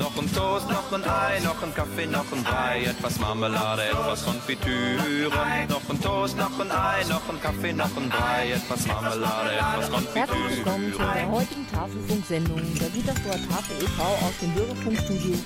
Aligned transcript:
Noch 0.00 0.16
ein 0.16 0.32
Toast, 0.32 0.66
noch 0.70 0.90
ein 0.92 1.04
Ei, 1.04 1.40
noch 1.40 1.62
ein 1.62 1.74
Kaffee, 1.74 2.06
noch 2.06 2.24
ein 2.32 2.42
Brei, 2.42 2.84
etwas 2.84 3.18
Marmelade, 3.20 3.82
etwas 3.84 4.24
Konfitüre. 4.24 5.28
Noch 5.68 5.90
ein 5.90 6.00
Toast, 6.00 6.38
noch 6.38 6.58
ein 6.58 6.70
Ei, 6.70 7.04
noch 7.06 7.28
ein 7.28 7.38
Kaffee, 7.38 7.74
noch 7.74 7.94
ein 7.94 8.08
Brei, 8.08 8.52
etwas 8.52 8.86
Marmelade, 8.86 9.52
etwas 9.52 9.90
Konfitüre. 9.90 10.26
Herzlich 10.26 10.56
willkommen 10.56 10.92
zu 10.94 10.98
der 11.00 11.30
heutigen 11.30 11.66
Tafelfunksendung 11.70 12.62
der 12.80 12.88
Gütersloher 12.88 13.48
Tafel 13.50 13.76
e.V. 13.84 14.02
aus 14.02 14.38
dem 14.40 14.54
Bürgerfunkstudio. 14.54 15.36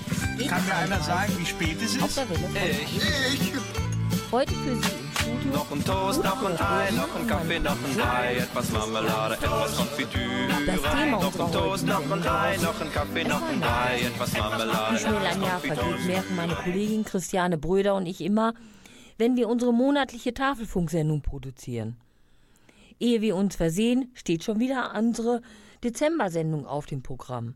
Kann 0.48 0.64
mir 0.66 0.76
einer 0.76 1.00
sagen, 1.00 1.32
wie 1.36 1.46
spät 1.46 1.82
es 1.82 2.00
Auf 2.00 2.10
ist? 2.10 2.16
der 2.18 2.30
Welle 2.30 2.38
von 2.38 2.56
Ich. 2.56 3.42
Ich, 3.42 3.52
Heute 4.30 4.52
für 4.52 4.76
Sie. 4.76 5.03
Noch 5.54 5.70
ein 5.70 5.84
Toast, 5.84 6.24
noch 6.24 6.44
ein 6.44 6.58
Ei, 6.58 6.90
noch 6.90 7.14
ein 7.14 7.26
Kaffee, 7.28 7.60
noch 7.60 7.70
ein 7.70 7.96
Brei, 7.96 8.38
etwas 8.38 8.72
Marmelade, 8.72 9.34
etwas 9.34 9.76
Konfitüre. 9.76 10.48
Noch 10.48 11.40
ein 11.40 11.52
Toast, 11.52 11.86
noch 11.86 12.10
ein 12.10 12.26
Ei, 12.26 12.56
noch 12.56 12.80
ein 12.80 12.90
Kaffee, 12.90 13.22
noch 13.22 13.40
ein 13.40 13.60
Brei, 13.60 14.00
etwas 14.04 14.36
Marmelade, 14.36 14.94
Wie 14.94 14.98
schnell 14.98 15.14
etwas 15.14 15.36
ein 15.36 15.42
Jahr 15.42 15.60
vergeht, 15.60 15.78
Konfitüre. 15.78 16.08
merken 16.08 16.34
meine 16.36 16.54
Kollegin 16.56 17.04
Christiane 17.04 17.56
Bröder 17.56 17.94
und 17.94 18.06
ich 18.06 18.20
immer, 18.20 18.54
wenn 19.16 19.36
wir 19.36 19.48
unsere 19.48 19.72
monatliche 19.72 20.34
Tafelfunksendung 20.34 21.22
produzieren. 21.22 21.98
Ehe 22.98 23.20
wir 23.20 23.36
uns 23.36 23.54
versehen, 23.54 24.10
steht 24.14 24.42
schon 24.42 24.58
wieder 24.58 24.92
unsere 24.98 25.40
Dezember-Sendung 25.84 26.66
auf 26.66 26.86
dem 26.86 27.04
Programm. 27.04 27.54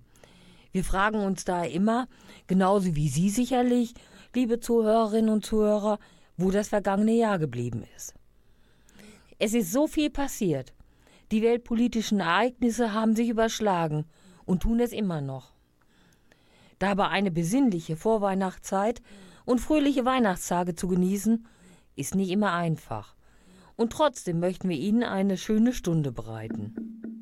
Wir 0.70 0.84
fragen 0.84 1.18
uns 1.18 1.44
da 1.44 1.64
immer, 1.64 2.06
genauso 2.46 2.94
wie 2.94 3.08
Sie 3.08 3.28
sicherlich, 3.28 3.94
liebe 4.36 4.60
Zuhörerinnen 4.60 5.30
und 5.30 5.44
Zuhörer, 5.44 5.98
wo 6.38 6.50
das 6.50 6.68
vergangene 6.68 7.12
Jahr 7.12 7.38
geblieben 7.38 7.84
ist. 7.96 8.14
Es 9.38 9.52
ist 9.52 9.72
so 9.72 9.86
viel 9.86 10.08
passiert. 10.08 10.72
Die 11.30 11.42
weltpolitischen 11.42 12.20
Ereignisse 12.20 12.94
haben 12.94 13.14
sich 13.14 13.28
überschlagen 13.28 14.06
und 14.46 14.62
tun 14.62 14.80
es 14.80 14.92
immer 14.92 15.20
noch. 15.20 15.52
Dabei 16.78 17.08
eine 17.08 17.30
besinnliche 17.30 17.96
Vorweihnachtszeit 17.96 19.02
und 19.44 19.60
fröhliche 19.60 20.04
Weihnachtstage 20.04 20.74
zu 20.74 20.88
genießen, 20.88 21.46
ist 21.96 22.14
nicht 22.14 22.30
immer 22.30 22.52
einfach. 22.52 23.14
Und 23.76 23.92
trotzdem 23.92 24.40
möchten 24.40 24.68
wir 24.68 24.76
Ihnen 24.76 25.02
eine 25.02 25.36
schöne 25.36 25.72
Stunde 25.72 26.12
bereiten. 26.12 27.17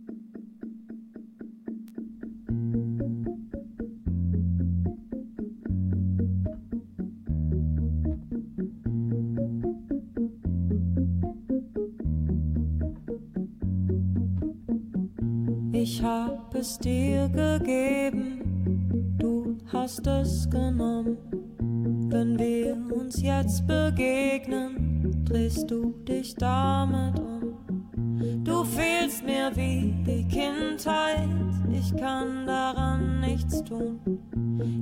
Ich 15.79 16.03
hab 16.03 16.55
es 16.55 16.79
dir 16.79 17.29
gegeben, 17.29 19.15
du 19.19 19.59
hast 19.71 20.07
es 20.07 20.49
genommen. 20.49 21.19
Wenn 22.09 22.39
wir 22.39 22.79
uns 22.97 23.21
jetzt 23.21 23.67
begegnen, 23.67 25.23
drehst 25.27 25.71
du 25.71 25.91
dich 26.09 26.35
damit 26.37 27.21
um. 27.21 28.43
Du 28.43 28.65
fehlst 28.65 29.23
mir 29.23 29.55
wie 29.55 29.95
die 30.07 30.27
Kindheit, 30.27 31.29
ich 31.71 31.95
kann 31.95 32.47
daran 32.47 33.21
nichts 33.21 33.63
tun. 33.63 34.01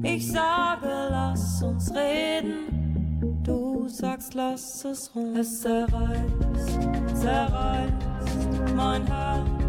Ich 0.04 0.30
sage, 0.30 1.08
lass 1.10 1.60
uns 1.60 1.92
reden, 1.92 3.42
du 3.42 3.88
sagst, 3.88 4.34
lass 4.34 4.84
es 4.84 5.12
ruhen. 5.12 5.36
Es 5.38 5.60
zerreißt, 5.60 6.78
zerreißt 7.14 8.74
mein 8.76 9.04
Herz. 9.08 9.63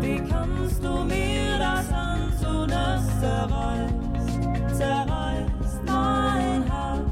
Wie 0.00 0.18
kannst 0.28 0.82
du 0.82 1.04
mir 1.04 1.58
das 1.58 1.92
antun? 1.92 2.70
Es 2.70 3.20
zerreißt, 3.20 3.94
zerreißt 4.76 5.84
mein 5.86 6.62
Herz. 6.70 7.10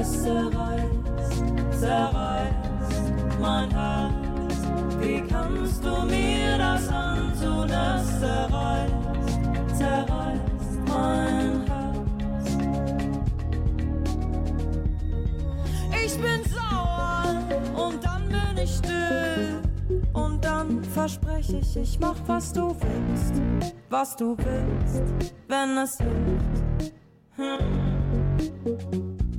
Es 0.00 0.22
zerreißt, 0.22 1.80
zerreißt 1.80 3.40
mein 3.40 3.70
Herz. 3.70 4.12
Wie 5.00 5.20
kannst 5.20 5.84
du 5.84 6.02
mir 6.06 6.58
das 6.58 6.88
antun? 6.88 7.70
Es 7.70 8.20
zerreißt, 8.20 8.94
zerreißt 9.76 10.78
mein 10.88 11.66
Herz. 11.66 12.48
Ich 16.04 16.14
bin 16.16 16.40
sauer 16.44 17.36
und 17.76 18.04
dann 18.04 18.28
bin 18.28 18.62
ich 18.62 18.70
still. 18.70 19.23
Dann 20.66 20.82
verspreche 20.82 21.58
ich, 21.58 21.76
ich 21.76 22.00
mach, 22.00 22.16
was 22.26 22.52
du 22.52 22.68
willst, 22.68 23.34
was 23.90 24.16
du 24.16 24.34
willst, 24.38 25.34
wenn 25.46 25.76
es 25.76 25.98
hilft. 25.98 26.94
Hm. 27.36 27.58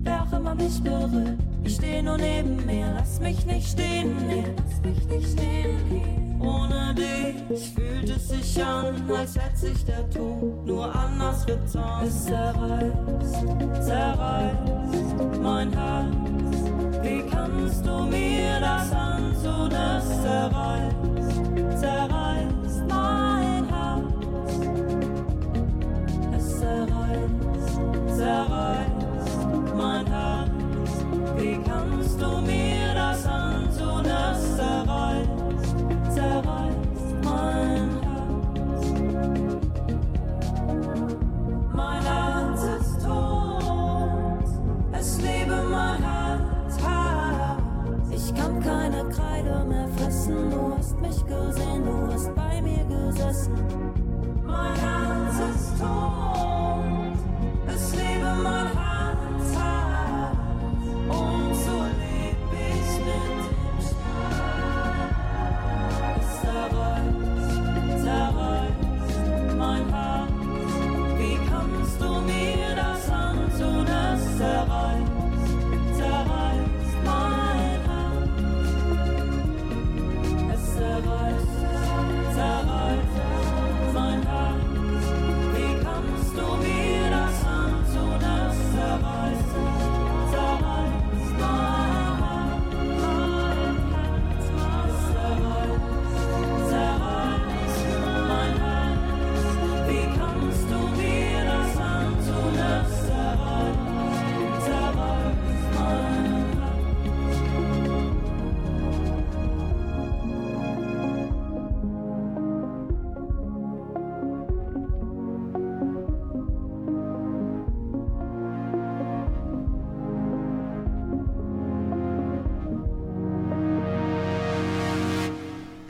Wer 0.03 0.21
auch 0.21 0.33
immer 0.33 0.53
mich 0.53 0.83
berührt, 0.83 1.39
ich 1.63 1.75
steh 1.75 2.03
nur 2.03 2.17
neben 2.17 2.63
mir, 2.65 2.93
lass 2.95 3.19
mich 3.19 3.43
nicht 3.47 3.67
stehen 3.67 4.15
hier, 4.29 4.53
lass 4.55 4.81
mich 4.83 5.07
nicht 5.07 5.31
stehen 5.31 5.79
hier. 5.89 6.47
Ohne 6.47 6.93
dich 6.93 7.71
fühlt 7.71 8.09
es 8.09 8.29
sich 8.29 8.63
an, 8.63 8.93
als 9.09 9.35
hätte 9.35 9.57
sich 9.57 9.83
der 9.85 10.07
Tod 10.11 10.63
nur 10.67 10.93
anders 10.95 11.43
getan. 11.45 12.05
Es 12.05 12.25
zerreißt, 12.25 12.93
zerreißt 13.83 15.41
mein 15.41 15.73
Herz. 15.73 16.13
Wie 17.01 17.23
kannst 17.31 17.83
du 17.83 18.03
mir 18.03 18.59
das 18.59 18.91
antun? 18.91 19.71
Es 19.71 20.21
zerreißt, 20.21 21.14
zerreißt 21.85 22.83
mein 22.89 23.63
Herz. 23.73 24.51
Es 26.35 26.59
zerreißt, 26.59 28.17
zerreißt 28.17 29.75
mein 29.77 30.05
Herz. 30.07 30.49
Wie 31.37 31.57
kannst 31.63 32.19
du 32.19 32.41
mir 32.41 32.93
das 32.95 33.25
antun? 33.27 33.44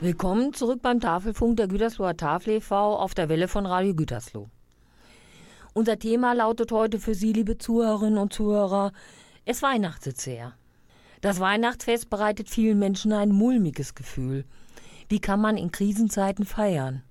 Willkommen 0.06 0.54
zurück 0.54 0.82
beim 0.82 1.00
Tafelfunk 1.00 1.56
der 1.56 1.66
Gütersloher 1.66 2.16
Tafel 2.16 2.58
e.V. 2.58 2.94
auf 2.94 3.12
der 3.14 3.28
Welle 3.28 3.48
von 3.48 3.66
Radio 3.66 3.92
Gütersloh. 3.92 4.48
Unser 5.74 5.98
Thema 5.98 6.32
lautet 6.32 6.70
heute 6.70 7.00
für 7.00 7.16
Sie, 7.16 7.32
liebe 7.32 7.58
Zuhörerinnen 7.58 8.16
und 8.16 8.32
Zuhörer, 8.32 8.92
es 9.46 9.62
weihnachtet 9.62 10.20
sehr. 10.20 10.54
Das 11.22 11.40
Weihnachtsfest 11.40 12.08
bereitet 12.08 12.48
vielen 12.48 12.78
Menschen 12.78 13.12
ein 13.12 13.30
mulmiges 13.30 13.96
Gefühl. 13.96 14.44
Wie 15.08 15.18
kann 15.18 15.40
man 15.40 15.56
in 15.56 15.72
Krisenzeiten 15.72 16.44
feiern? 16.44 17.02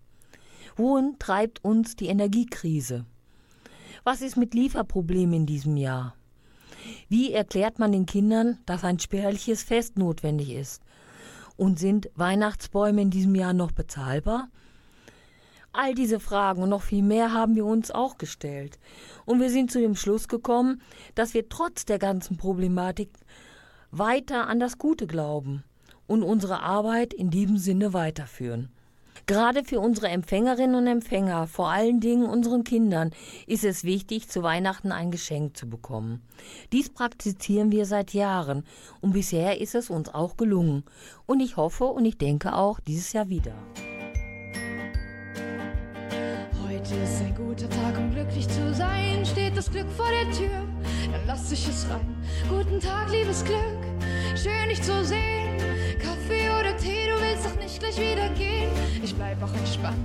Wohin 0.78 1.20
treibt 1.20 1.66
uns 1.66 1.98
die 1.98 2.08
Energiekrise? 2.08 3.04
Was 4.06 4.22
ist 4.22 4.38
mit 4.38 4.54
Lieferproblemen 4.54 5.34
in 5.42 5.46
diesem 5.46 5.76
Jahr? 5.76 6.16
Wie 7.10 7.34
erklärt 7.34 7.78
man 7.78 7.92
den 7.92 8.06
Kindern, 8.06 8.58
dass 8.66 8.86
ein 8.86 9.00
spärliches 9.00 9.64
Fest 9.64 9.98
notwendig 9.98 10.52
ist? 10.52 10.82
Und 11.58 11.80
sind 11.80 12.10
Weihnachtsbäume 12.16 13.02
in 13.02 13.10
diesem 13.10 13.36
Jahr 13.36 13.54
noch 13.54 13.72
bezahlbar? 13.72 14.50
All 15.72 15.94
diese 15.94 16.20
Fragen 16.20 16.64
und 16.64 16.70
noch 16.70 16.82
viel 16.82 17.04
mehr 17.04 17.34
haben 17.34 17.56
wir 17.56 17.66
uns 17.66 17.92
auch 17.92 18.18
gestellt. 18.18 18.80
Und 19.26 19.42
wir 19.42 19.50
sind 19.50 19.72
zu 19.72 19.80
dem 19.80 19.96
Schluss 19.96 20.28
gekommen, 20.28 20.82
dass 21.16 21.34
wir 21.34 21.50
trotz 21.50 21.86
der 21.86 22.00
ganzen 22.00 22.38
Problematik 22.38 23.10
weiter 23.92 24.48
an 24.48 24.60
das 24.60 24.78
Gute 24.78 25.08
glauben 25.08 25.64
und 26.08 26.24
unsere 26.24 26.62
Arbeit 26.62 27.14
in 27.14 27.30
diesem 27.30 27.58
Sinne 27.58 27.94
weiterführen. 27.94 28.70
Gerade 29.28 29.64
für 29.64 29.80
unsere 29.80 30.10
Empfängerinnen 30.10 30.76
und 30.76 30.88
Empfänger, 30.88 31.48
vor 31.48 31.70
allen 31.70 32.00
Dingen 32.00 32.26
unseren 32.26 32.64
Kindern, 32.64 33.12
ist 33.48 33.64
es 33.64 33.84
wichtig, 33.84 34.30
zu 34.30 34.44
Weihnachten 34.44 34.92
ein 34.92 35.10
Geschenk 35.10 35.58
zu 35.58 35.68
bekommen. 35.68 36.22
Dies 36.72 36.90
praktizieren 36.90 37.72
wir 37.72 37.86
seit 37.86 38.14
Jahren 38.14 38.64
und 39.02 39.14
bisher 39.14 39.60
ist 39.60 39.74
es 39.74 39.90
uns 39.90 40.10
auch 40.10 40.38
gelungen. 40.38 40.84
Und 41.26 41.40
ich 41.40 41.58
hoffe 41.58 41.86
und 41.86 42.06
ich 42.06 42.20
denke 42.20 42.54
auch 42.54 42.80
dieses 42.80 43.14
Jahr 43.14 43.30
wieder. 43.30 43.56
Heute 46.64 46.96
ist 46.96 47.22
ein 47.22 47.34
guter 47.36 47.70
Tag, 47.70 47.98
um 47.98 48.12
glücklich 48.12 48.48
zu 48.48 48.74
sein. 48.76 49.26
Steht 49.26 49.58
das 49.58 49.72
Glück 49.72 49.90
vor 49.90 50.10
der 50.10 50.32
Tür, 50.38 50.68
dann 51.12 51.26
lass 51.26 51.52
ich 51.52 51.68
es 51.68 51.88
rein. 51.90 52.16
Guten 52.48 52.80
Tag, 52.80 53.12
liebes 53.12 53.44
Glück, 53.44 53.82
schön 54.36 54.70
dich 54.70 54.84
zu 54.84 55.04
sehen. 55.04 55.75
Kaffee 56.06 56.50
oder 56.50 56.78
Tee, 56.78 57.08
du 57.08 57.20
willst 57.22 57.46
doch 57.46 57.56
nicht 57.60 57.80
gleich 57.80 57.98
wieder 57.98 58.30
gehen. 58.30 58.70
Ich 59.04 59.16
bleib 59.16 59.42
auch 59.42 59.54
entspannt, 59.54 59.98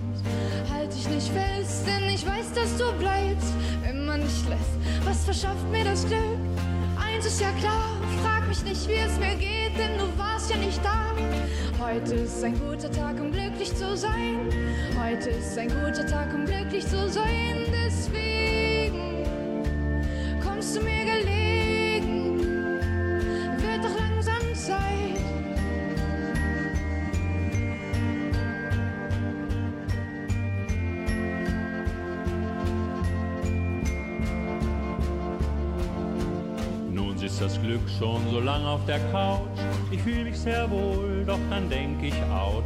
halt 0.72 0.92
dich 0.94 1.08
nicht 1.08 1.28
fest, 1.28 1.86
denn 1.86 2.08
ich 2.08 2.26
weiß, 2.26 2.52
dass 2.54 2.76
du 2.76 2.92
bleibst, 2.98 3.52
wenn 3.82 4.06
man 4.06 4.20
dich 4.22 4.48
lässt. 4.48 5.04
Was 5.04 5.24
verschafft 5.24 5.68
mir 5.70 5.84
das 5.84 6.06
Glück? 6.06 6.38
Eins 6.98 7.26
ist 7.26 7.40
ja 7.40 7.50
klar, 7.60 7.96
frag 8.22 8.48
mich 8.48 8.62
nicht, 8.64 8.88
wie 8.88 8.94
es 8.94 9.18
mir 9.18 9.34
geht, 9.36 9.78
denn 9.78 9.98
du 9.98 10.18
warst 10.18 10.50
ja 10.50 10.56
nicht 10.56 10.80
da. 10.84 11.10
Heute 11.82 12.14
ist 12.14 12.44
ein 12.44 12.58
guter 12.60 12.90
Tag, 12.90 13.18
um 13.20 13.32
glücklich 13.32 13.74
zu 13.74 13.96
sein. 13.96 14.38
Heute 15.02 15.30
ist 15.30 15.58
ein 15.58 15.68
guter 15.68 16.06
Tag, 16.06 16.32
um 16.34 16.44
glücklich 16.44 16.86
zu 16.86 17.08
sein. 17.08 17.64
Deswegen 17.72 19.24
kommst 20.44 20.76
du 20.76 20.82
mir 20.82 21.04
gelegen, 21.04 22.38
wird 23.56 23.84
doch 23.84 23.98
langsam 23.98 24.54
Zeit. 24.54 24.99
Das 37.40 37.58
Glück 37.62 37.80
schon 37.98 38.20
so 38.30 38.38
lang 38.38 38.66
auf 38.66 38.84
der 38.86 38.98
Couch. 39.10 39.40
Ich 39.90 40.02
fühle 40.02 40.24
mich 40.24 40.38
sehr 40.38 40.70
wohl, 40.70 41.24
doch 41.26 41.38
dann 41.48 41.70
denk 41.70 42.02
ich, 42.02 42.12
ouch. 42.30 42.62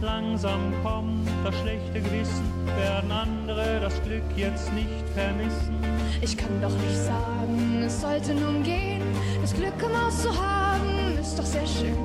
Langsam 0.00 0.72
kommt 0.82 1.28
das 1.44 1.54
schlechte 1.60 2.00
Gewissen, 2.00 2.50
werden 2.78 3.12
andere 3.12 3.78
das 3.78 4.02
Glück 4.04 4.24
jetzt 4.34 4.72
nicht 4.72 4.88
vermissen. 5.14 5.76
Ich 6.22 6.34
kann 6.34 6.62
doch 6.62 6.70
nicht 6.70 6.96
sagen, 6.96 7.82
es 7.84 8.00
sollte 8.00 8.34
nun 8.34 8.62
gehen. 8.62 9.02
Das 9.42 9.52
Glück 9.52 9.74
im 9.82 10.06
Haus 10.06 10.22
zu 10.22 10.30
haben, 10.30 11.18
ist 11.20 11.38
doch 11.38 11.44
sehr 11.44 11.66
schön. 11.66 11.96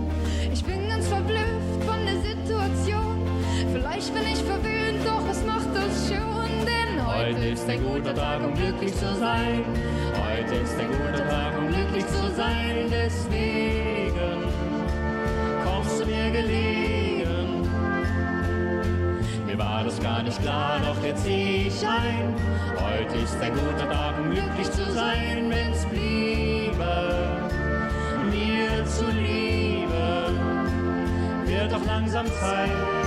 Ich 0.51 0.65
bin 0.65 0.89
ganz 0.89 1.07
verblüfft 1.07 1.83
von 1.87 2.05
der 2.05 2.19
Situation. 2.21 3.25
Vielleicht 3.71 4.13
bin 4.13 4.23
ich 4.23 4.39
verwöhnt, 4.39 4.99
doch 5.05 5.25
was 5.29 5.45
macht 5.45 5.69
das 5.73 6.09
schon? 6.09 6.65
Denn 6.65 7.07
heute, 7.07 7.35
Heute 7.37 7.47
ist 7.47 7.69
ein 7.69 7.81
guter 7.81 8.13
Tag, 8.13 8.43
um 8.43 8.53
glücklich 8.53 8.93
zu 8.95 9.15
sein. 9.15 9.63
Heute 10.41 10.55
ist 10.55 10.79
ein 10.79 10.87
guter 10.87 11.29
Tag, 11.29 11.55
um 11.55 11.67
glücklich 11.67 12.07
zu 12.07 12.31
sein. 12.35 12.89
Deswegen 12.89 14.43
kommst 15.63 16.01
du 16.01 16.05
mir 16.07 16.31
gelegen. 16.31 17.69
Mir 19.45 19.59
war 19.59 19.83
das 19.83 20.01
gar 20.01 20.23
nicht 20.23 20.41
klar, 20.41 20.79
doch 20.83 21.03
jetzt 21.03 21.25
seh 21.25 21.67
ich 21.67 21.87
ein. 21.87 22.33
Heute 22.75 23.17
ist 23.23 23.39
ein 23.39 23.53
guter 23.53 23.87
Tag, 23.87 24.17
um 24.17 24.31
glücklich 24.31 24.71
zu 24.71 24.91
sein, 24.91 25.47
wenn's 25.51 25.85
bliebe. 25.85 27.51
Mir 28.31 28.83
zuliebe, 28.87 30.33
wird 31.45 31.71
doch 31.71 31.85
langsam 31.85 32.25
Zeit. 32.25 33.00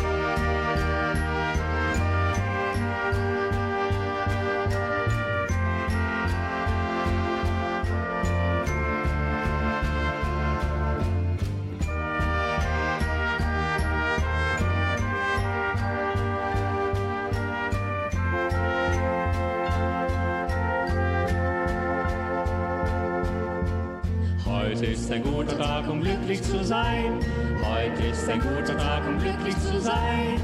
Glücklich 26.34 26.42
zu 26.42 26.64
sein. 26.64 27.20
Heute 27.62 28.06
ist 28.06 28.28
ein 28.28 28.40
guter 28.40 28.76
Tag, 28.76 29.06
um 29.06 29.18
glücklich 29.18 29.56
zu 29.58 29.80
sein. 29.80 30.40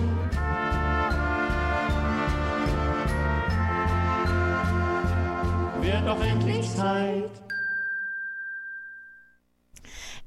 Wird 5.80 6.06
doch 6.06 6.22
endlich 6.22 6.70
Zeit. 6.70 7.30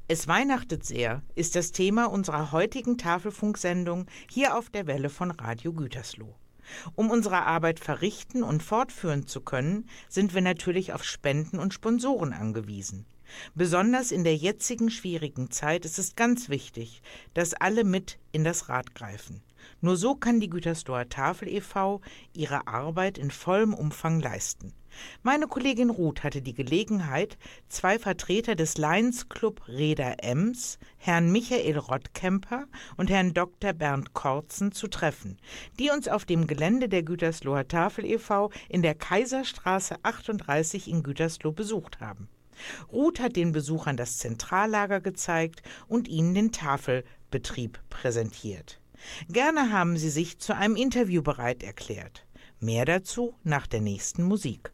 Es 0.07 0.27
weihnachtet 0.27 0.85
sehr 0.85 1.21
ist 1.35 1.55
das 1.55 1.71
Thema 1.71 2.05
unserer 2.11 2.51
heutigen 2.51 2.97
Tafelfunksendung 2.97 4.07
hier 4.29 4.57
auf 4.57 4.69
der 4.69 4.85
Welle 4.85 5.09
von 5.09 5.31
Radio 5.31 5.71
Gütersloh. 5.71 6.35
Um 6.95 7.09
unsere 7.09 7.45
Arbeit 7.45 7.79
verrichten 7.79 8.43
und 8.43 8.63
fortführen 8.63 9.27
zu 9.27 9.41
können, 9.41 9.87
sind 10.09 10.33
wir 10.33 10.41
natürlich 10.41 10.93
auf 10.93 11.03
Spenden 11.03 11.59
und 11.59 11.73
Sponsoren 11.73 12.33
angewiesen. 12.33 13.05
Besonders 13.55 14.11
in 14.11 14.23
der 14.23 14.35
jetzigen 14.35 14.89
schwierigen 14.89 15.51
Zeit 15.51 15.85
ist 15.85 15.99
es 15.99 16.15
ganz 16.15 16.49
wichtig, 16.49 17.01
dass 17.33 17.53
alle 17.53 17.83
mit 17.83 18.19
in 18.31 18.43
das 18.43 18.69
Rad 18.69 18.95
greifen. 18.95 19.41
Nur 19.81 19.97
so 19.97 20.15
kann 20.15 20.39
die 20.39 20.49
Gütersloher 20.49 21.09
Tafel 21.09 21.47
e.V. 21.47 22.01
ihre 22.33 22.67
Arbeit 22.67 23.17
in 23.17 23.31
vollem 23.31 23.73
Umfang 23.73 24.19
leisten. 24.19 24.73
Meine 25.23 25.47
Kollegin 25.47 25.89
Ruth 25.89 26.23
hatte 26.23 26.41
die 26.41 26.53
Gelegenheit, 26.53 27.37
zwei 27.67 27.97
Vertreter 27.97 28.55
des 28.55 28.77
Lions 28.77 29.27
Club 29.27 29.67
Reda 29.67 30.13
Ems, 30.19 30.77
Herrn 30.97 31.31
Michael 31.31 31.77
Rottkemper 31.77 32.67
und 32.97 33.09
Herrn 33.09 33.33
Dr. 33.33 33.73
Bernd 33.73 34.13
Korzen, 34.13 34.71
zu 34.71 34.87
treffen, 34.87 35.39
die 35.79 35.89
uns 35.89 36.07
auf 36.07 36.25
dem 36.25 36.45
Gelände 36.45 36.89
der 36.89 37.03
Gütersloher 37.03 37.67
Tafel 37.67 38.05
e.V. 38.05 38.51
in 38.69 38.83
der 38.83 38.95
Kaiserstraße 38.95 39.95
38 40.03 40.87
in 40.87 41.01
Gütersloh 41.01 41.51
besucht 41.51 41.99
haben. 41.99 42.29
Ruth 42.91 43.19
hat 43.19 43.35
den 43.35 43.51
Besuchern 43.51 43.97
das 43.97 44.17
Zentrallager 44.17 45.01
gezeigt 45.01 45.61
und 45.87 46.07
ihnen 46.07 46.33
den 46.33 46.51
Tafelbetrieb 46.51 47.79
präsentiert. 47.89 48.79
Gerne 49.29 49.71
haben 49.71 49.97
sie 49.97 50.09
sich 50.09 50.39
zu 50.39 50.55
einem 50.55 50.75
Interview 50.75 51.21
bereit 51.21 51.63
erklärt. 51.63 52.25
Mehr 52.59 52.85
dazu 52.85 53.35
nach 53.43 53.67
der 53.67 53.81
nächsten 53.81 54.23
Musik. 54.23 54.71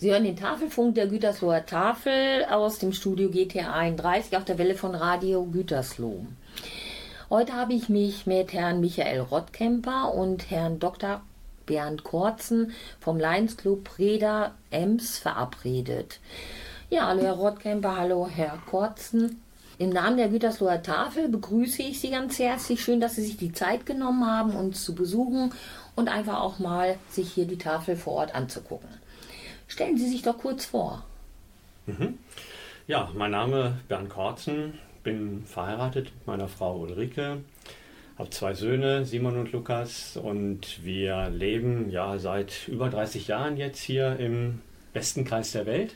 Sie 0.00 0.10
hören 0.10 0.24
den 0.24 0.36
Tafelfunk 0.36 0.94
der 0.94 1.08
Gütersloher 1.08 1.66
Tafel 1.66 2.46
aus 2.50 2.78
dem 2.78 2.94
Studio 2.94 3.28
GT 3.28 3.66
31 3.68 4.34
auf 4.34 4.46
der 4.46 4.56
Welle 4.56 4.74
von 4.74 4.94
Radio 4.94 5.44
Gütersloh. 5.44 6.24
Heute 7.28 7.52
habe 7.52 7.74
ich 7.74 7.90
mich 7.90 8.24
mit 8.24 8.54
Herrn 8.54 8.80
Michael 8.80 9.20
Rottkemper 9.20 10.14
und 10.14 10.50
Herrn 10.50 10.78
Dr. 10.78 11.20
Bernd 11.66 12.02
Korzen 12.02 12.72
vom 12.98 13.18
Lions 13.18 13.58
Club 13.58 13.98
Reda 13.98 14.54
Ems 14.70 15.18
verabredet. 15.18 16.18
Ja, 16.88 17.08
hallo 17.08 17.20
Herr 17.20 17.34
Rottkemper, 17.34 17.94
hallo 17.98 18.26
Herr 18.26 18.58
Korzen. 18.70 19.42
Im 19.76 19.90
Namen 19.90 20.16
der 20.16 20.30
Gütersloher 20.30 20.82
Tafel 20.82 21.28
begrüße 21.28 21.82
ich 21.82 22.00
Sie 22.00 22.08
ganz 22.08 22.38
herzlich. 22.38 22.82
Schön, 22.82 23.00
dass 23.00 23.16
Sie 23.16 23.22
sich 23.22 23.36
die 23.36 23.52
Zeit 23.52 23.84
genommen 23.84 24.24
haben, 24.24 24.56
uns 24.56 24.82
zu 24.82 24.94
besuchen 24.94 25.52
und 25.94 26.08
einfach 26.08 26.40
auch 26.40 26.58
mal 26.58 26.96
sich 27.10 27.30
hier 27.34 27.44
die 27.44 27.58
Tafel 27.58 27.96
vor 27.96 28.14
Ort 28.14 28.34
anzugucken. 28.34 28.99
Stellen 29.70 29.96
Sie 29.96 30.08
sich 30.08 30.22
doch 30.22 30.36
kurz 30.36 30.64
vor. 30.64 31.04
Mhm. 31.86 32.18
Ja, 32.88 33.08
mein 33.14 33.30
Name 33.30 33.76
ist 33.78 33.88
Bernd 33.88 34.10
Korzen, 34.10 34.74
bin 35.04 35.44
verheiratet 35.46 36.06
mit 36.06 36.26
meiner 36.26 36.48
Frau 36.48 36.80
Ulrike, 36.80 37.38
habe 38.18 38.30
zwei 38.30 38.52
Söhne, 38.54 39.06
Simon 39.06 39.38
und 39.38 39.52
Lukas, 39.52 40.16
und 40.16 40.84
wir 40.84 41.30
leben 41.30 41.88
ja 41.88 42.18
seit 42.18 42.66
über 42.66 42.90
30 42.90 43.28
Jahren 43.28 43.56
jetzt 43.56 43.78
hier 43.78 44.18
im 44.18 44.60
besten 44.92 45.24
Kreis 45.24 45.52
der 45.52 45.66
Welt. 45.66 45.94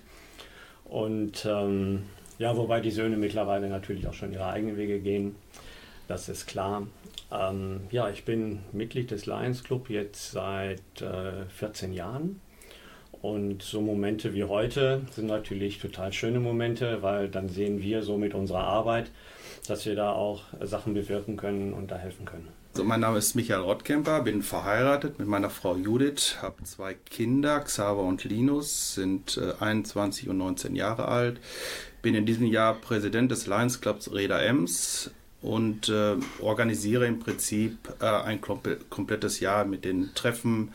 Und 0.84 1.44
ähm, 1.44 2.04
ja, 2.38 2.56
wobei 2.56 2.80
die 2.80 2.92
Söhne 2.92 3.16
mittlerweile 3.16 3.68
natürlich 3.68 4.06
auch 4.06 4.14
schon 4.14 4.32
ihre 4.32 4.46
eigenen 4.46 4.76
Wege 4.76 5.00
gehen, 5.00 5.34
das 6.06 6.28
ist 6.28 6.46
klar. 6.46 6.86
Ähm, 7.32 7.80
ja, 7.90 8.08
ich 8.08 8.24
bin 8.24 8.60
Mitglied 8.70 9.10
des 9.10 9.26
Lions 9.26 9.64
Club 9.64 9.90
jetzt 9.90 10.30
seit 10.30 11.02
äh, 11.02 11.46
14 11.48 11.92
Jahren 11.92 12.40
und 13.24 13.62
so 13.62 13.80
Momente 13.80 14.34
wie 14.34 14.44
heute 14.44 15.00
sind 15.12 15.28
natürlich 15.28 15.78
total 15.78 16.12
schöne 16.12 16.40
Momente, 16.40 16.98
weil 17.00 17.28
dann 17.30 17.48
sehen 17.48 17.80
wir 17.80 18.02
so 18.02 18.18
mit 18.18 18.34
unserer 18.34 18.64
Arbeit, 18.64 19.10
dass 19.66 19.86
wir 19.86 19.96
da 19.96 20.12
auch 20.12 20.42
Sachen 20.60 20.92
bewirken 20.92 21.38
können 21.38 21.72
und 21.72 21.90
da 21.90 21.96
helfen 21.96 22.26
können. 22.26 22.48
Also 22.74 22.84
mein 22.84 23.00
Name 23.00 23.16
ist 23.16 23.34
Michael 23.34 23.62
Rottkemper, 23.62 24.20
bin 24.20 24.42
verheiratet 24.42 25.18
mit 25.18 25.26
meiner 25.26 25.48
Frau 25.48 25.74
Judith, 25.74 26.36
habe 26.42 26.64
zwei 26.64 26.92
Kinder, 26.92 27.60
Xaver 27.60 28.02
und 28.02 28.24
Linus, 28.24 28.94
sind 28.94 29.38
äh, 29.38 29.54
21 29.58 30.28
und 30.28 30.36
19 30.36 30.76
Jahre 30.76 31.08
alt. 31.08 31.40
Bin 32.02 32.14
in 32.14 32.26
diesem 32.26 32.46
Jahr 32.46 32.74
Präsident 32.74 33.30
des 33.30 33.46
Lions 33.46 33.80
Clubs 33.80 34.12
Reda 34.12 34.38
Ems 34.38 35.12
und 35.40 35.88
äh, 35.88 36.16
organisiere 36.40 37.06
im 37.06 37.20
Prinzip 37.20 37.76
äh, 38.00 38.06
ein 38.06 38.40
komplettes 38.40 39.40
Jahr 39.40 39.64
mit 39.64 39.84
den 39.86 40.14
Treffen, 40.14 40.72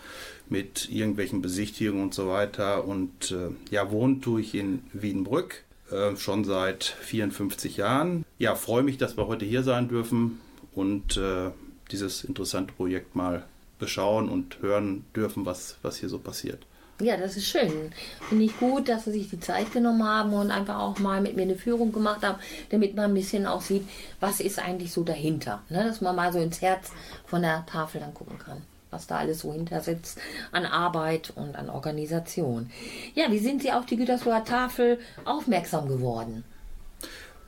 mit 0.49 0.89
irgendwelchen 0.89 1.41
Besichtigungen 1.41 2.03
und 2.03 2.13
so 2.13 2.27
weiter. 2.27 2.85
Und 2.85 3.31
äh, 3.31 3.49
ja, 3.71 3.91
wohnen 3.91 4.21
tue 4.21 4.41
ich 4.41 4.55
in 4.55 4.83
Wiedenbrück 4.93 5.63
äh, 5.91 6.15
schon 6.15 6.43
seit 6.43 6.83
54 6.83 7.77
Jahren. 7.77 8.25
Ja, 8.37 8.55
freue 8.55 8.83
mich, 8.83 8.97
dass 8.97 9.17
wir 9.17 9.27
heute 9.27 9.45
hier 9.45 9.63
sein 9.63 9.87
dürfen 9.87 10.39
und 10.73 11.17
äh, 11.17 11.51
dieses 11.91 12.23
interessante 12.23 12.73
Projekt 12.73 13.15
mal 13.15 13.45
beschauen 13.79 14.29
und 14.29 14.61
hören 14.61 15.05
dürfen, 15.15 15.45
was, 15.45 15.77
was 15.81 15.97
hier 15.97 16.09
so 16.09 16.19
passiert. 16.19 16.65
Ja, 17.01 17.15
das 17.15 17.37
ist 17.37 17.47
schön. 17.47 17.93
Finde 18.27 18.43
ich 18.43 18.59
gut, 18.59 18.89
dass 18.89 19.05
Sie 19.05 19.11
sich 19.11 19.29
die 19.29 19.39
Zeit 19.39 19.71
genommen 19.71 20.03
haben 20.03 20.33
und 20.33 20.51
einfach 20.51 20.79
auch 20.79 20.99
mal 20.99 21.21
mit 21.21 21.37
mir 21.37 21.43
eine 21.43 21.55
Führung 21.55 21.93
gemacht 21.93 22.23
haben, 22.23 22.39
damit 22.71 22.93
man 22.93 23.05
ein 23.05 23.13
bisschen 23.13 23.47
auch 23.47 23.61
sieht, 23.61 23.87
was 24.19 24.41
ist 24.41 24.59
eigentlich 24.59 24.91
so 24.91 25.05
dahinter. 25.05 25.63
Ne? 25.69 25.85
Dass 25.85 26.01
man 26.01 26.17
mal 26.17 26.33
so 26.33 26.39
ins 26.39 26.61
Herz 26.61 26.91
von 27.25 27.41
der 27.41 27.65
Tafel 27.67 28.01
dann 28.01 28.13
gucken 28.13 28.37
kann 28.37 28.61
was 28.91 29.08
da 29.08 29.17
alles 29.17 29.39
so 29.39 29.53
hintersetzt 29.53 30.19
an 30.51 30.65
Arbeit 30.65 31.31
und 31.36 31.55
an 31.55 31.69
Organisation. 31.69 32.69
Ja, 33.15 33.31
wie 33.31 33.39
sind 33.39 33.62
Sie 33.62 33.72
auf 33.72 33.86
die 33.86 33.98
Gütersloher 33.98 34.43
Tafel 34.46 35.00
aufmerksam 35.25 35.88
geworden? 35.88 36.43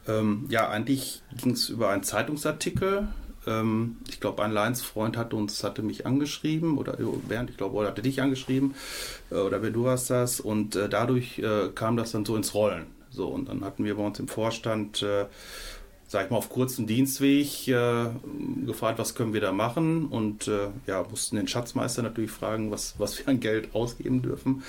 Ähm, 0.07 0.45
ja, 0.49 0.69
eigentlich 0.69 1.21
ging 1.41 1.53
es 1.53 1.69
über 1.69 1.89
einen 1.89 2.03
Zeitungsartikel. 2.03 3.07
Ähm, 3.47 3.97
ich 4.09 4.19
glaube, 4.19 4.43
ein 4.43 4.51
Lions-Freund 4.51 5.17
hat 5.17 5.33
uns, 5.33 5.63
hatte 5.63 5.81
mich 5.81 6.05
angeschrieben 6.05 6.77
oder 6.77 6.97
Bernd, 7.27 7.49
ich 7.49 7.57
glaube, 7.57 7.75
oder 7.75 7.89
hatte 7.89 8.01
dich 8.01 8.21
angeschrieben 8.21 8.75
äh, 9.31 9.35
oder 9.35 9.61
wer 9.61 9.71
du 9.71 9.87
hast 9.87 10.09
das 10.09 10.39
und 10.39 10.75
äh, 10.75 10.89
dadurch 10.89 11.39
äh, 11.39 11.69
kam 11.73 11.97
das 11.97 12.11
dann 12.11 12.25
so 12.25 12.35
ins 12.35 12.53
Rollen. 12.53 12.87
So, 13.09 13.27
und 13.27 13.49
dann 13.49 13.63
hatten 13.65 13.83
wir 13.83 13.95
bei 13.95 14.03
uns 14.03 14.19
im 14.19 14.27
Vorstand 14.27 15.03
äh, 15.03 15.25
sag 16.11 16.25
ich 16.25 16.29
mal, 16.29 16.37
auf 16.37 16.49
kurzen 16.49 16.87
Dienstweg 16.87 17.69
äh, 17.69 18.07
gefragt, 18.65 18.99
was 18.99 19.15
können 19.15 19.33
wir 19.33 19.39
da 19.39 19.53
machen 19.53 20.07
und 20.07 20.45
äh, 20.49 20.67
ja, 20.85 21.05
mussten 21.09 21.37
den 21.37 21.47
Schatzmeister 21.47 22.01
natürlich 22.01 22.31
fragen, 22.31 22.69
was, 22.69 22.95
was 22.97 23.17
wir 23.17 23.29
an 23.29 23.39
Geld 23.39 23.73
ausgeben 23.73 24.21
dürfen. 24.21 24.63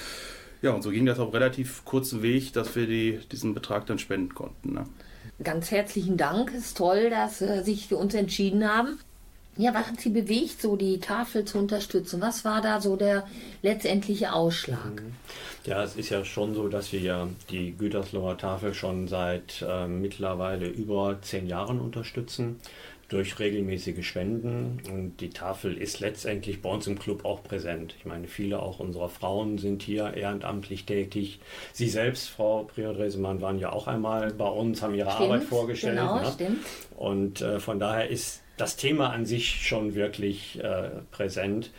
Ja, 0.62 0.70
und 0.70 0.82
so 0.82 0.90
ging 0.90 1.04
das 1.04 1.18
auf 1.18 1.34
relativ 1.34 1.84
kurzen 1.84 2.22
Weg, 2.22 2.52
dass 2.52 2.76
wir 2.76 2.86
die, 2.86 3.18
diesen 3.32 3.54
Betrag 3.54 3.86
dann 3.86 3.98
spenden 3.98 4.32
konnten. 4.36 4.74
Ne? 4.74 4.84
Ganz 5.42 5.72
herzlichen 5.72 6.16
Dank. 6.16 6.52
Es 6.56 6.66
ist 6.66 6.76
toll, 6.76 7.10
dass 7.10 7.40
Sie 7.40 7.46
äh, 7.46 7.64
sich 7.64 7.88
für 7.88 7.96
uns 7.96 8.14
entschieden 8.14 8.64
haben. 8.64 9.00
Ja, 9.56 9.74
was 9.74 9.86
hat 9.86 10.00
Sie 10.00 10.08
bewegt, 10.08 10.62
so 10.62 10.76
die 10.76 10.98
Tafel 10.98 11.44
zu 11.44 11.58
unterstützen? 11.58 12.22
Was 12.22 12.44
war 12.44 12.62
da 12.62 12.80
so 12.80 12.96
der 12.96 13.26
letztendliche 13.62 14.32
Ausschlag? 14.32 15.02
Mhm. 15.02 15.14
Ja, 15.64 15.82
es 15.84 15.94
ist 15.94 16.08
ja 16.08 16.24
schon 16.24 16.54
so, 16.54 16.68
dass 16.68 16.92
wir 16.92 17.00
ja 17.00 17.28
die 17.50 17.72
Gütersloher 17.72 18.38
Tafel 18.38 18.74
schon 18.74 19.08
seit 19.08 19.64
äh, 19.66 19.86
mittlerweile 19.86 20.66
über 20.66 21.18
zehn 21.20 21.46
Jahren 21.46 21.80
unterstützen 21.80 22.56
durch 23.12 23.38
regelmäßige 23.38 24.06
Spenden 24.06 24.80
und 24.90 25.20
die 25.20 25.28
Tafel 25.28 25.76
ist 25.76 26.00
letztendlich 26.00 26.62
bei 26.62 26.70
uns 26.70 26.86
im 26.86 26.98
Club 26.98 27.26
auch 27.26 27.42
präsent. 27.42 27.94
Ich 27.98 28.06
meine, 28.06 28.26
viele 28.26 28.60
auch 28.60 28.80
unserer 28.80 29.10
Frauen 29.10 29.58
sind 29.58 29.82
hier 29.82 30.14
ehrenamtlich 30.14 30.86
tätig. 30.86 31.38
Sie 31.74 31.90
selbst, 31.90 32.30
Frau 32.30 32.64
Prior-Dresemann, 32.64 33.42
waren 33.42 33.58
ja 33.58 33.70
auch 33.70 33.86
einmal 33.86 34.32
bei 34.32 34.48
uns, 34.48 34.80
haben 34.80 34.94
ihre 34.94 35.10
stimmt, 35.10 35.30
Arbeit 35.30 35.42
vorgestellt. 35.42 35.98
Genau, 35.98 36.20
ne? 36.20 36.32
stimmt. 36.32 36.58
Und 36.96 37.42
äh, 37.42 37.60
von 37.60 37.78
daher 37.78 38.08
ist 38.08 38.41
das 38.62 38.76
Thema 38.76 39.10
an 39.10 39.26
sich 39.26 39.66
schon 39.66 39.96
wirklich 39.96 40.62
äh, 40.62 40.90
präsent. 41.10 41.70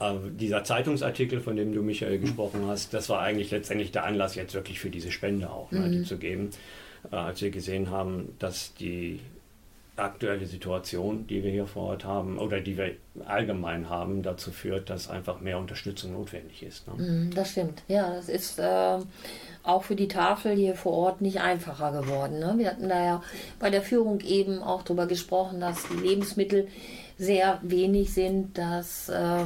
Äh, 0.00 0.14
dieser 0.30 0.64
Zeitungsartikel, 0.64 1.40
von 1.40 1.54
dem 1.54 1.72
du, 1.72 1.82
Michael, 1.82 2.18
gesprochen 2.18 2.66
hast, 2.66 2.92
das 2.92 3.08
war 3.08 3.20
eigentlich 3.20 3.52
letztendlich 3.52 3.92
der 3.92 4.04
Anlass 4.04 4.34
jetzt 4.34 4.52
wirklich 4.52 4.80
für 4.80 4.90
diese 4.90 5.12
Spende 5.12 5.48
auch, 5.50 5.70
ne, 5.70 5.88
die 5.88 6.02
zu 6.02 6.18
geben. 6.18 6.50
Äh, 7.12 7.16
als 7.16 7.40
wir 7.42 7.50
gesehen 7.50 7.90
haben, 7.90 8.34
dass 8.40 8.74
die 8.74 9.20
aktuelle 9.96 10.46
Situation, 10.46 11.26
die 11.26 11.42
wir 11.42 11.50
hier 11.50 11.66
vor 11.66 11.84
Ort 11.84 12.04
haben 12.04 12.38
oder 12.38 12.60
die 12.60 12.76
wir 12.76 12.92
allgemein 13.24 13.88
haben, 13.88 14.22
dazu 14.22 14.50
führt, 14.50 14.90
dass 14.90 15.08
einfach 15.08 15.40
mehr 15.40 15.58
Unterstützung 15.58 16.12
notwendig 16.12 16.62
ist. 16.62 16.86
Ne? 16.86 17.02
Mhm, 17.02 17.34
das 17.34 17.50
stimmt. 17.50 17.82
Ja, 17.88 18.14
das 18.14 18.28
ist 18.28 18.58
äh, 18.58 18.98
auch 19.62 19.82
für 19.84 19.96
die 19.96 20.08
Tafel 20.08 20.54
hier 20.54 20.74
vor 20.74 20.92
Ort 20.92 21.20
nicht 21.22 21.40
einfacher 21.40 21.92
geworden. 21.92 22.38
Ne? 22.38 22.54
Wir 22.58 22.70
hatten 22.70 22.88
da 22.88 23.04
ja 23.04 23.22
bei 23.58 23.70
der 23.70 23.82
Führung 23.82 24.20
eben 24.20 24.62
auch 24.62 24.82
darüber 24.82 25.06
gesprochen, 25.06 25.60
dass 25.60 25.88
die 25.88 26.06
Lebensmittel 26.06 26.68
sehr 27.18 27.58
wenig 27.62 28.12
sind, 28.12 28.58
dass 28.58 29.08
äh, 29.08 29.44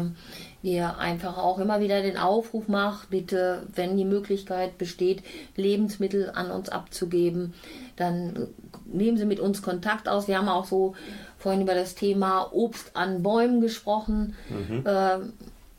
wir 0.63 0.99
einfach 0.99 1.39
auch 1.39 1.59
immer 1.59 1.81
wieder 1.81 2.03
den 2.03 2.17
Aufruf 2.17 2.69
machen, 2.69 3.07
bitte, 3.11 3.67
wenn 3.75 3.97
die 3.97 4.05
Möglichkeit 4.05 4.77
besteht, 4.77 5.23
Lebensmittel 5.57 6.31
an 6.31 6.51
uns 6.51 6.69
abzugeben, 6.69 7.55
dann 7.97 8.49
nehmen 8.93 9.17
Sie 9.17 9.25
mit 9.25 9.41
uns 9.41 9.63
Kontakt 9.63 10.09
aus. 10.09 10.29
Wir 10.29 10.39
haben 10.39 10.49
auch 10.49 10.65
so 10.65 10.95
vorhin 11.39 11.63
über 11.63 11.75
das 11.75 11.95
Thema 11.95 12.51
Obst 12.53 12.91
an 12.95 13.23
Bäumen 13.23 13.61
gesprochen. 13.61 14.35
Mhm. 14.49 14.85
Äh, 14.87 15.19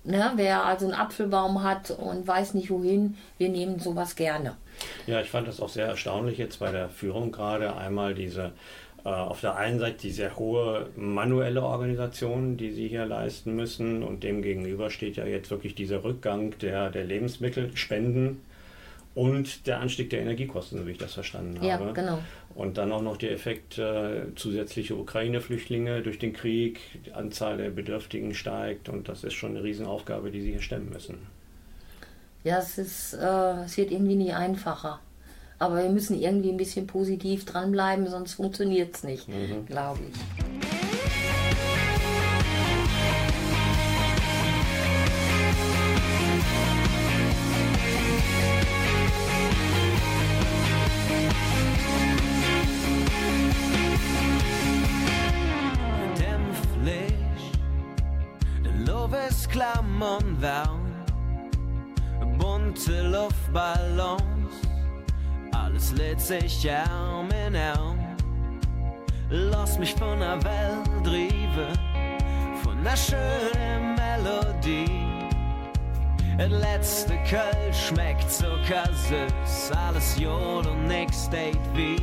ne, 0.03 0.32
wer 0.36 0.65
also 0.65 0.86
einen 0.86 0.96
Apfelbaum 0.96 1.63
hat 1.63 1.91
und 1.91 2.27
weiß 2.27 2.53
nicht 2.53 2.70
wohin, 2.70 3.18
wir 3.38 3.50
nehmen 3.50 3.80
sowas 3.80 4.15
gerne. 4.15 4.56
Ja, 5.06 5.22
ich 5.22 5.30
fand 5.30 5.48
das 5.48 5.60
auch 5.60 5.70
sehr 5.70 5.88
erstaunlich 5.88 6.38
jetzt 6.38 6.60
bei 6.60 6.72
der 6.72 6.89
Führung 6.89 7.32
gerade. 7.32 7.75
Einmal 7.75 8.15
diese 8.15 8.51
äh, 9.03 9.10
auf 9.10 9.41
der 9.41 9.56
einen 9.56 9.80
Seite 9.80 9.98
die 10.01 10.12
sehr 10.12 10.38
hohe 10.38 10.89
manuelle 10.96 11.63
Organisation, 11.63 12.58
die 12.58 12.72
sie 12.72 12.88
hier 12.88 13.06
leisten 13.06 13.56
müssen 13.56 14.03
und 14.03 14.24
demgegenüber 14.24 14.89
steht 14.91 15.15
ja 15.15 15.25
jetzt 15.25 15.50
wirklich 15.50 15.75
dieser 15.75 16.03
Rückgang 16.03 16.58
der, 16.60 16.89
der 16.91 17.03
Lebensmittelspenden 17.03 18.41
und 19.15 19.68
der 19.68 19.80
Anstieg 19.80 20.10
der 20.10 20.22
Energiekosten, 20.22 20.80
so 20.80 20.88
wie 20.88 20.91
ich 20.91 20.98
das 20.98 21.13
verstanden 21.13 21.58
habe. 21.58 21.68
Ja, 21.68 21.91
genau. 21.91 22.20
Und 22.55 22.77
dann 22.77 22.91
auch 22.91 23.01
noch 23.01 23.17
der 23.17 23.31
Effekt 23.31 23.77
äh, 23.77 24.34
zusätzliche 24.36 24.96
Ukraine-Flüchtlinge 24.96 26.01
durch 26.01 26.20
den 26.20 26.34
Krieg, 26.34 26.79
die 27.05 27.13
Anzahl 27.13 27.58
der 27.58 27.70
Bedürftigen 27.70 28.34
steigt 28.34 28.89
und 28.89 29.10
das 29.10 29.24
ist 29.24 29.34
schon 29.34 29.51
eine 29.51 29.63
Riesenaufgabe, 29.63 30.31
die 30.31 30.41
sie 30.41 30.51
hier 30.51 30.62
stemmen 30.62 30.89
müssen. 30.89 31.20
Ja, 32.43 32.58
es, 32.58 32.77
ist, 32.77 33.13
äh, 33.13 33.63
es 33.65 33.77
wird 33.77 33.91
irgendwie 33.91 34.15
nicht 34.15 34.34
einfacher. 34.34 35.00
Aber 35.60 35.84
wir 35.84 35.89
müssen 35.89 36.20
irgendwie 36.20 36.50
ein 36.50 36.58
bisschen 36.58 36.88
positiv 36.88 37.46
dranbleiben, 37.46 38.08
sonst 38.08 38.34
funktioniert 38.34 38.96
es 38.96 39.03
nicht, 39.03 39.27
mhm. 39.27 39.67
glaube 39.67 40.00
ich. 40.12 40.80
Klammern 59.51 60.37
varm. 60.41 60.79
bunte 62.37 63.01
Luftballons. 63.01 64.53
Alles 65.51 65.91
lädt 65.91 66.21
sich 66.21 66.69
Arm 66.71 67.29
in 67.47 67.55
Arm. 67.55 67.99
Lass 69.29 69.77
mich 69.77 69.93
von 69.93 70.19
der 70.19 70.43
Welt 70.43 70.89
driven, 71.03 71.77
von 72.63 72.83
der 72.83 72.97
schönen 72.97 73.95
Melodie. 73.95 74.85
Das 76.37 76.49
letzte 76.49 77.13
Köln 77.29 77.73
schmeckt 77.73 78.31
zuckersüß, 78.31 79.71
alles 79.87 80.17
Jod 80.17 80.65
und 80.65 80.87
nix 80.87 81.25
steht 81.25 81.59
wie. 81.75 81.97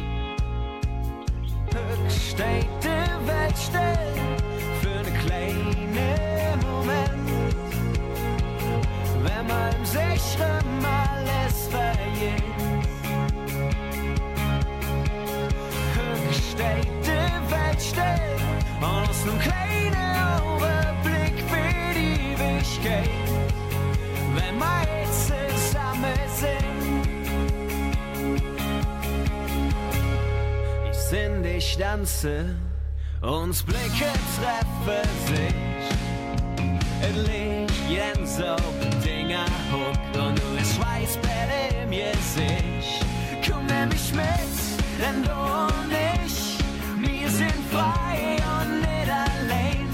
Höch 1.74 2.30
steht 2.30 2.68
die 2.82 3.26
Welt 3.26 3.58
still 3.58 4.57
im 9.98 10.18
sicheren 10.18 10.84
alles 10.84 11.68
verjährt. 11.68 12.42
Steht 16.32 17.06
Welt 17.50 17.80
still 17.80 18.36
aus 18.80 19.22
einem 19.22 19.38
kleinen 19.38 19.96
Augenblick 20.40 21.36
für 21.48 21.94
die 21.94 22.16
Ewigkeit. 22.32 23.10
Wenn 24.34 24.58
wir 24.58 24.80
jetzt 25.00 25.26
zusammen 25.26 26.20
sind. 26.36 27.08
Ich 30.90 30.96
sind, 30.96 31.44
ich 31.46 31.76
tanze, 31.76 32.56
uns 33.22 33.62
Blicke 33.62 34.12
treffen 34.36 35.08
sich. 35.26 35.54
Es 37.00 37.16
liegt 37.26 37.72
Jens 37.88 38.40
auf 39.72 39.96
es 40.60 40.74
Schweißbälle 40.74 41.84
im 41.84 41.90
Gesicht. 41.90 43.04
Komm, 43.46 43.66
nimm 43.66 43.88
mich 43.88 44.12
mit, 44.12 44.58
denn 45.00 45.22
du 45.22 45.30
und 45.30 45.92
ich, 46.24 46.58
wir 47.00 47.28
sind 47.28 47.54
frei 47.70 48.36
und 48.60 48.80
nicht 48.80 49.10
allein. 49.10 49.88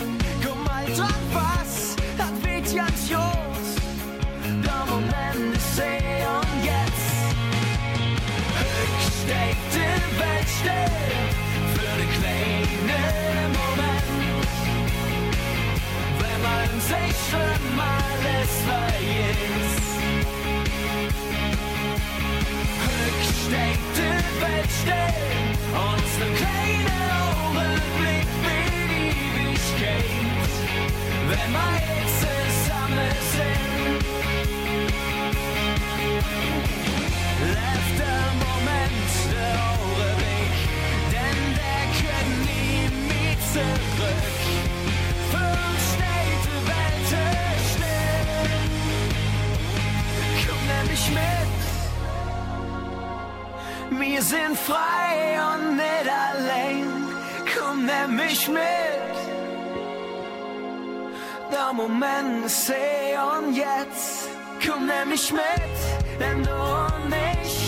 Komm 0.44 0.64
mal 0.64 0.86
dran, 0.96 1.22
was, 1.32 1.96
das 2.16 2.32
wird 2.42 2.76
ganz 2.76 3.08
just. 3.08 3.80
Der 4.64 4.84
Moment 4.90 5.56
ist 5.56 5.74
hier 5.74 6.30
und 6.40 6.64
jetzt. 6.64 7.14
Höch 8.60 9.04
steht 9.22 9.62
die 9.74 10.18
Welt 10.20 10.48
still 10.60 11.14
für 11.74 11.92
den 11.98 12.10
kleinen 12.20 13.33
Wenn 16.86 17.00
man 17.00 17.08
sich 17.08 17.16
schon 17.30 17.76
mal 17.76 18.20
es 18.42 18.54
vergisst. 18.66 19.88
Höch 22.84 23.28
steht 23.46 23.84
die 23.96 24.18
Welt 24.40 24.72
ist 25.96 26.22
ein 26.22 26.34
kleiner 26.36 27.04
Augenblick 27.32 28.28
wie 28.44 28.68
die 28.90 29.10
Ewigkeit. 29.46 30.52
Wenn 31.28 31.50
wir 31.52 31.74
jetzt 31.88 32.18
zusammen 32.20 33.16
sind. 33.34 34.02
Letzter 37.54 38.20
Moment, 38.44 39.10
der 39.32 39.54
Augenblick, 39.72 40.56
denn 41.12 41.40
der 41.58 41.82
kann 41.98 42.28
nie 42.44 42.84
mehr 43.08 43.36
zurück. 43.52 44.43
Sind 54.24 54.56
frei 54.58 55.38
und 55.50 55.76
nicht 55.76 56.08
allein. 56.28 56.86
Komm, 57.52 57.84
nimm 57.84 58.16
mich 58.16 58.48
mit. 58.48 59.14
Der 61.52 61.72
Moment 61.72 62.46
ist 62.46 62.66
hier 62.66 63.22
und 63.36 63.54
jetzt. 63.54 64.28
Komm, 64.64 64.86
nimm 64.86 65.08
mich 65.10 65.30
mit, 65.32 65.76
denn 66.18 66.42
du 66.42 66.50
und 66.50 67.14
ich, 67.42 67.63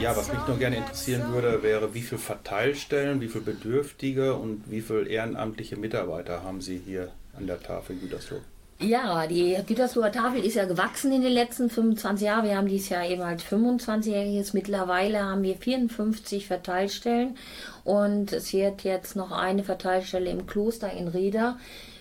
Ja, 0.00 0.16
was 0.16 0.32
mich 0.32 0.40
noch 0.48 0.58
gerne 0.58 0.76
interessieren 0.78 1.30
würde, 1.34 1.62
wäre, 1.62 1.92
wie 1.92 2.00
viele 2.00 2.18
Verteilstellen, 2.18 3.20
wie 3.20 3.28
viele 3.28 3.44
Bedürftige 3.44 4.34
und 4.34 4.70
wie 4.70 4.80
viele 4.80 5.06
ehrenamtliche 5.06 5.76
Mitarbeiter 5.76 6.42
haben 6.42 6.62
Sie 6.62 6.78
hier 6.78 7.12
an 7.36 7.46
der 7.46 7.62
Tafel 7.62 7.96
Gütersloh? 7.96 8.40
Ja, 8.78 9.26
die 9.26 9.58
Gütersloher 9.66 10.10
Tafel 10.10 10.42
ist 10.42 10.54
ja 10.54 10.64
gewachsen 10.64 11.12
in 11.12 11.20
den 11.20 11.32
letzten 11.32 11.68
25 11.68 12.26
Jahren. 12.26 12.46
Wir 12.46 12.56
haben 12.56 12.66
dieses 12.66 12.88
Jahr 12.88 13.06
eben 13.06 13.22
halt 13.22 13.42
25-jähriges. 13.42 14.52
Mittlerweile 14.54 15.22
haben 15.22 15.42
wir 15.42 15.56
54 15.56 16.46
Verteilstellen 16.46 17.36
und 17.84 18.32
es 18.32 18.54
wird 18.54 18.84
jetzt 18.84 19.16
noch 19.16 19.32
eine 19.32 19.64
Verteilstelle 19.64 20.30
im 20.30 20.46
Kloster 20.46 20.90
in 20.90 21.08
Reda 21.08 21.58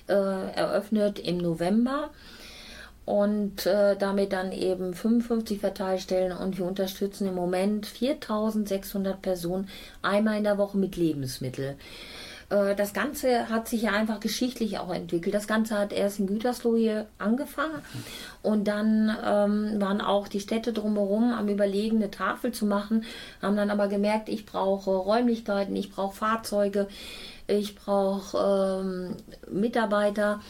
äh, 0.08 0.14
eröffnet 0.14 1.20
im 1.20 1.40
November 1.40 2.12
und 3.10 3.66
äh, 3.66 3.96
damit 3.98 4.34
dann 4.34 4.52
eben 4.52 4.94
55 4.94 5.60
Verteilstellen 5.60 6.32
und 6.32 6.60
wir 6.60 6.66
unterstützen 6.66 7.28
im 7.28 7.34
Moment 7.34 7.88
4600 7.88 9.20
Personen 9.20 9.68
einmal 10.04 10.38
in 10.38 10.44
der 10.44 10.60
Woche 10.60 10.78
mit 10.78 10.96
Lebensmitteln. 10.96 11.76
Äh, 12.52 12.76
Das 12.76 12.94
Ganze 12.94 13.50
hat 13.50 13.68
sich 13.68 13.82
ja 13.82 13.94
einfach 13.94 14.20
geschichtlich 14.20 14.78
auch 14.78 14.94
entwickelt. 14.94 15.34
Das 15.34 15.48
Ganze 15.48 15.80
hat 15.80 15.92
erst 15.92 16.20
in 16.20 16.28
Gütersloh 16.28 16.76
hier 16.76 17.08
angefangen 17.18 17.82
und 18.44 18.68
dann 18.68 19.10
ähm, 19.26 19.82
waren 19.82 20.02
auch 20.02 20.28
die 20.28 20.40
Städte 20.40 20.72
drumherum 20.72 21.34
am 21.34 21.48
Überlegen, 21.50 21.98
eine 21.98 22.12
Tafel 22.12 22.52
zu 22.52 22.68
machen, 22.68 23.06
haben 23.42 23.58
dann 23.58 23.72
aber 23.72 23.88
gemerkt, 23.88 24.30
ich 24.30 24.46
brauche 24.46 24.92
Räumlichkeiten, 24.92 25.76
ich 25.76 25.90
brauche 25.90 26.16
Fahrzeuge, 26.16 26.88
ich 27.48 27.74
brauche 27.74 28.84
ähm, 28.84 29.16
Mitarbeiter 29.52 30.42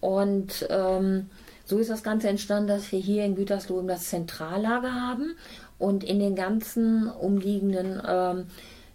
und 0.00 0.66
ähm, 0.70 1.28
so 1.68 1.78
ist 1.78 1.90
das 1.90 2.02
Ganze 2.02 2.28
entstanden, 2.28 2.68
dass 2.68 2.90
wir 2.92 2.98
hier 2.98 3.26
in 3.26 3.36
Gütersloh 3.36 3.82
das 3.82 4.08
Zentrallager 4.08 4.94
haben 4.94 5.34
und 5.78 6.02
in 6.02 6.18
den 6.18 6.34
ganzen 6.34 7.10
umliegenden 7.10 8.00
ähm, 8.08 8.46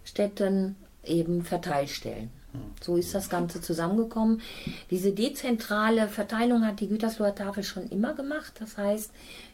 Städten 0.04 0.74
eben 1.04 1.42
Verteilstellen. 1.42 2.30
So 2.80 2.96
ist 2.96 3.14
das 3.14 3.28
Ganze 3.28 3.60
zusammengekommen. 3.60 4.40
Diese 4.90 5.12
dezentrale 5.12 6.08
Verteilung 6.08 6.64
hat 6.66 6.80
die 6.80 6.88
Gütersloher 6.88 7.34
Tafel 7.34 7.62
schon 7.62 7.88
immer 7.88 8.14
gemacht. 8.14 8.54
Das 8.60 8.76
heißt, 8.76 9.10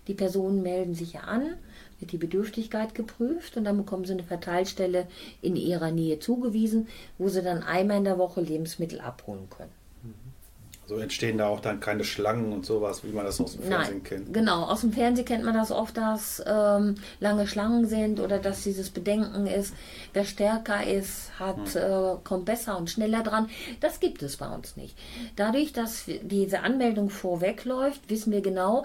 die 0.06 0.14
Personen 0.14 0.62
melden 0.62 0.94
sich 0.94 1.14
ja 1.14 1.20
an, 1.20 1.54
wird 1.98 2.12
die 2.12 2.18
Bedürftigkeit 2.18 2.94
geprüft 2.94 3.56
und 3.56 3.64
dann 3.64 3.76
bekommen 3.76 4.04
sie 4.04 4.12
eine 4.12 4.24
Verteilstelle 4.24 5.06
in 5.40 5.56
ihrer 5.56 5.90
Nähe 5.90 6.18
zugewiesen, 6.18 6.88
wo 7.18 7.28
sie 7.28 7.42
dann 7.42 7.62
einmal 7.62 7.98
in 7.98 8.04
der 8.04 8.18
Woche 8.18 8.40
Lebensmittel 8.40 9.00
abholen 9.00 9.48
können. 9.50 9.79
So 10.90 10.98
entstehen 10.98 11.38
da 11.38 11.46
auch 11.46 11.60
dann 11.60 11.78
keine 11.78 12.02
Schlangen 12.02 12.52
und 12.52 12.66
sowas, 12.66 13.04
wie 13.04 13.12
man 13.12 13.24
das 13.24 13.40
aus 13.40 13.52
dem 13.52 13.62
Fernsehen 13.62 13.98
Nein, 13.98 14.02
kennt. 14.02 14.34
genau. 14.34 14.64
Aus 14.64 14.80
dem 14.80 14.92
Fernsehen 14.92 15.24
kennt 15.24 15.44
man 15.44 15.54
das 15.54 15.70
oft, 15.70 15.96
dass 15.96 16.42
ähm, 16.44 16.96
lange 17.20 17.46
Schlangen 17.46 17.86
sind 17.86 18.18
oder 18.18 18.40
dass 18.40 18.64
dieses 18.64 18.90
Bedenken 18.90 19.46
ist, 19.46 19.72
wer 20.14 20.24
stärker 20.24 20.84
ist, 20.84 21.30
hat, 21.38 21.76
äh, 21.76 22.16
kommt 22.24 22.46
besser 22.46 22.76
und 22.76 22.90
schneller 22.90 23.22
dran. 23.22 23.48
Das 23.78 24.00
gibt 24.00 24.20
es 24.24 24.38
bei 24.38 24.48
uns 24.48 24.76
nicht. 24.76 24.98
Dadurch, 25.36 25.72
dass 25.72 26.06
diese 26.22 26.64
Anmeldung 26.64 27.08
vorwegläuft, 27.08 28.10
wissen 28.10 28.32
wir 28.32 28.40
genau, 28.40 28.82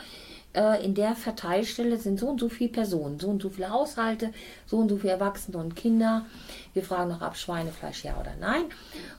äh, 0.56 0.84
in 0.84 0.96
der 0.96 1.16
Verteilstelle 1.16 1.98
sind 1.98 2.20
so 2.20 2.28
und 2.28 2.40
so 2.40 2.50
viele 2.50 2.72
Personen, 2.72 3.20
so 3.20 3.28
und 3.28 3.42
so 3.42 3.50
viele 3.50 3.70
Haushalte, 3.70 4.32
so 4.66 4.78
und 4.78 4.90
so 4.90 4.98
viele 4.98 5.14
Erwachsene 5.14 5.58
und 5.58 5.76
Kinder. 5.76 6.26
Wir 6.74 6.84
fragen 6.84 7.10
noch 7.10 7.22
ab 7.22 7.38
Schweinefleisch 7.38 8.04
ja 8.04 8.20
oder 8.20 8.34
nein. 8.40 8.64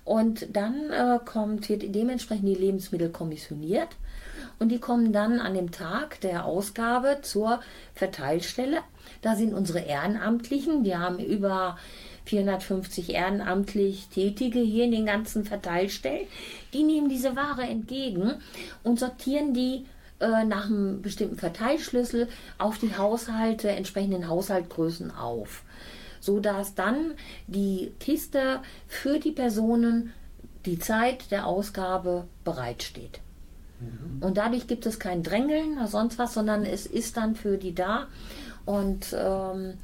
Und 0.04 0.56
dann 0.56 0.90
äh, 0.90 1.18
kommt, 1.24 1.68
wird 1.68 1.94
dementsprechend 1.94 2.48
die 2.48 2.54
Lebensmittel 2.54 3.10
kommissioniert 3.10 3.90
und 4.58 4.70
die 4.70 4.78
kommen 4.78 5.12
dann 5.12 5.40
an 5.40 5.54
dem 5.54 5.70
Tag 5.70 6.20
der 6.20 6.44
Ausgabe 6.46 7.18
zur 7.22 7.60
Verteilstelle. 7.94 8.78
Da 9.22 9.36
sind 9.36 9.54
unsere 9.54 9.80
Ehrenamtlichen, 9.80 10.84
wir 10.84 10.98
haben 10.98 11.18
über 11.18 11.76
450 12.24 13.10
ehrenamtlich 13.10 14.08
Tätige 14.08 14.58
hier 14.58 14.84
in 14.84 14.90
den 14.90 15.06
ganzen 15.06 15.44
Verteilstellen. 15.44 16.26
Die 16.72 16.82
nehmen 16.82 17.08
diese 17.08 17.36
Ware 17.36 17.62
entgegen 17.62 18.34
und 18.82 18.98
sortieren 18.98 19.54
die 19.54 19.86
äh, 20.20 20.44
nach 20.44 20.66
einem 20.66 21.02
bestimmten 21.02 21.36
Verteilschlüssel 21.36 22.28
auf 22.58 22.78
die 22.78 22.96
Haushalte, 22.96 23.68
entsprechenden 23.70 24.28
Haushaltgrößen 24.28 25.10
auf. 25.10 25.62
So 26.20 26.40
dass 26.40 26.74
dann 26.74 27.12
die 27.46 27.92
Kiste 28.00 28.60
für 28.88 29.18
die 29.18 29.32
Personen 29.32 30.12
die 30.64 30.78
Zeit 30.78 31.30
der 31.30 31.46
Ausgabe 31.46 32.26
bereitsteht. 32.44 33.20
Und 34.20 34.38
dadurch 34.38 34.66
gibt 34.66 34.86
es 34.86 34.98
kein 34.98 35.22
Drängeln 35.22 35.76
oder 35.76 35.86
sonst 35.86 36.18
was, 36.18 36.34
sondern 36.34 36.64
es 36.64 36.86
ist 36.86 37.16
dann 37.16 37.36
für 37.36 37.58
die 37.58 37.74
da. 37.74 38.06
Und 38.64 39.14
ähm, 39.16 39.74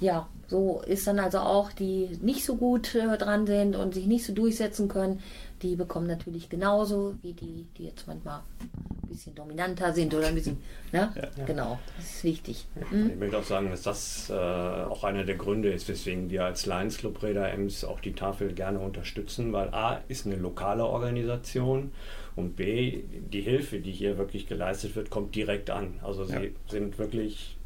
ja, 0.00 0.26
So 0.48 0.82
ist 0.86 1.06
dann 1.06 1.18
also 1.18 1.38
auch, 1.40 1.72
die 1.72 2.18
nicht 2.22 2.44
so 2.44 2.56
gut 2.56 2.94
äh, 2.94 3.18
dran 3.18 3.46
sind 3.46 3.76
und 3.76 3.92
sich 3.92 4.06
nicht 4.06 4.24
so 4.24 4.32
durchsetzen 4.32 4.88
können, 4.88 5.20
die 5.62 5.76
bekommen 5.76 6.06
natürlich 6.06 6.48
genauso 6.48 7.14
wie 7.22 7.32
die, 7.32 7.66
die 7.76 7.84
jetzt 7.86 8.06
manchmal 8.06 8.40
ein 8.60 9.08
bisschen 9.08 9.34
dominanter 9.34 9.92
sind 9.92 10.14
oder 10.14 10.28
ein 10.28 10.34
bisschen, 10.34 10.58
ne? 10.92 11.12
Ja. 11.16 11.44
Genau, 11.44 11.78
das 11.96 12.04
ist 12.06 12.24
wichtig. 12.24 12.66
Ich 13.08 13.16
möchte 13.16 13.38
auch 13.38 13.44
sagen, 13.44 13.70
dass 13.70 13.82
das 13.82 14.30
äh, 14.30 14.34
auch 14.34 15.04
einer 15.04 15.24
der 15.24 15.36
Gründe 15.36 15.70
ist, 15.72 15.88
weswegen 15.88 16.30
wir 16.30 16.44
als 16.44 16.66
Lions 16.66 16.98
Club 16.98 17.22
Räder 17.22 17.50
Ems 17.52 17.84
auch 17.84 18.00
die 18.00 18.12
Tafel 18.12 18.52
gerne 18.54 18.78
unterstützen, 18.78 19.52
weil 19.52 19.68
A 19.74 20.00
ist 20.08 20.26
eine 20.26 20.36
lokale 20.36 20.84
Organisation 20.84 21.92
und 22.36 22.56
B, 22.56 23.02
die 23.32 23.40
Hilfe, 23.40 23.80
die 23.80 23.92
hier 23.92 24.16
wirklich 24.18 24.46
geleistet 24.46 24.94
wird, 24.96 25.10
kommt 25.10 25.34
direkt 25.34 25.70
an. 25.70 25.98
Also 26.02 26.24
sie 26.24 26.32
Ja. 26.34 26.40
sind 26.68 26.98
wirklich 26.98 27.56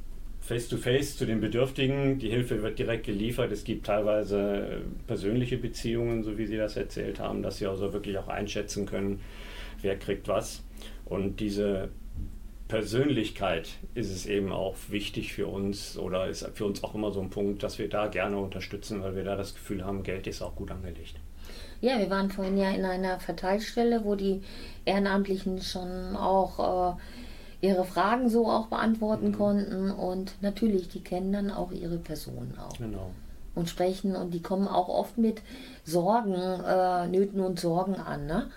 face-to-face 0.43 1.17
zu 1.17 1.25
den 1.25 1.41
Bedürftigen. 1.41 2.19
Die 2.19 2.29
Hilfe 2.29 2.63
wird 2.63 2.79
direkt 2.79 3.07
geliefert. 3.07 3.53
Es 3.53 3.65
gibt 3.65 3.87
teilweise 3.87 4.39
äh, 4.39 4.77
persönliche 5.07 5.57
Beziehungen, 5.57 6.25
so 6.25 6.37
wie 6.37 6.47
Sie 6.47 6.57
das 6.57 6.77
erzählt 6.77 7.21
haben, 7.21 7.43
dass 7.43 7.59
Sie 7.59 7.67
also 7.67 7.93
wirklich 7.93 8.19
auch 8.19 8.29
einschätzen 8.29 8.85
können, 8.85 9.21
wer 9.81 9.97
kriegt 9.99 10.29
was. 10.29 10.63
Und 11.05 11.41
diese 11.41 11.89
Persönlichkeit 12.67 13.69
ist 13.95 14.11
es 14.11 14.27
eben 14.27 14.51
auch 14.51 14.77
wichtig 14.89 15.33
für 15.33 15.47
uns 15.47 15.97
oder 15.97 16.27
ist 16.29 16.49
für 16.55 16.65
uns 16.65 16.83
auch 16.83 16.95
immer 16.95 17.13
so 17.13 17.21
ein 17.21 17.31
Punkt, 17.31 17.63
dass 17.63 17.79
wir 17.79 17.89
da 17.89 18.09
gerne 18.09 18.39
unterstützen, 18.39 19.03
weil 19.03 19.15
wir 19.15 19.25
da 19.25 19.37
das 19.37 19.55
Gefühl 19.55 19.85
haben, 19.85 20.03
Geld 20.03 20.27
ist 20.27 20.43
auch 20.43 20.57
gut 20.57 20.71
angelegt. 20.71 21.15
Ja, 21.83 21.99
wir 21.99 22.11
waren 22.11 22.31
vorhin 22.31 22.57
ja 22.57 22.71
in 22.71 22.85
einer 22.85 23.21
Verteilstelle, 23.21 24.05
wo 24.05 24.15
die 24.15 24.41
Ehrenamtlichen 24.85 25.61
schon 25.61 26.17
auch 26.17 26.97
äh, 26.97 27.01
ihre 27.63 27.85
Fragen 27.85 28.29
so 28.29 28.49
auch 28.49 28.67
beantworten 28.67 29.29
Mhm. 29.29 29.37
konnten 29.39 29.91
und 29.91 30.35
natürlich, 30.43 30.89
die 30.89 31.01
kennen 31.03 31.33
dann 31.33 31.51
auch 31.51 31.73
ihre 31.73 31.97
Personen 31.97 32.59
auch 32.59 32.77
Genau. 32.77 33.11
und 33.55 33.71
sprechen 33.71 34.15
und 34.17 34.35
die 34.35 34.43
kommen 34.43 34.69
auch 34.69 34.89
oft 34.89 35.17
mit 35.17 35.41
Sorgen, 35.85 36.35
äh, 36.35 37.07
Nöten 37.09 37.41
und 37.41 37.59
Sorgen 37.59 37.95
an. 37.97 38.27
Ne? 38.27 38.51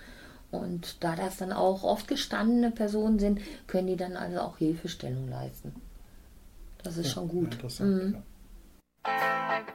Und 0.50 1.02
da 1.02 1.16
das 1.16 1.38
dann 1.38 1.52
auch 1.52 1.82
oft 1.82 2.08
gestandene 2.08 2.70
Personen 2.70 3.18
sind, 3.18 3.40
können 3.66 3.86
die 3.86 3.96
dann 3.96 4.16
also 4.16 4.40
auch 4.40 4.58
Hilfestellung 4.58 5.28
leisten. 5.28 5.72
Das 6.82 6.96
ist 6.98 7.10
schon 7.10 7.28
gut. 7.28 7.56
Mhm. 7.80 8.16
I 9.08 9.66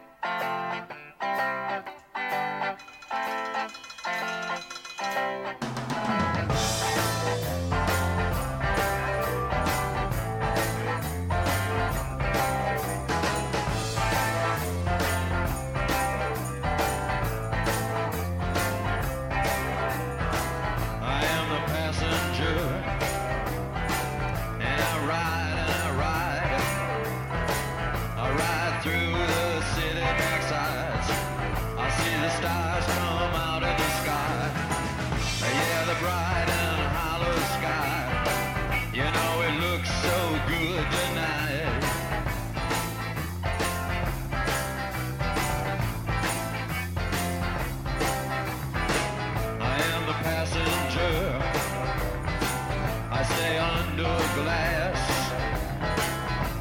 under 53.92 54.04
glass. 54.36 55.00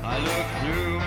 I 0.03 0.19
look 0.19 0.75
through 0.75 1.00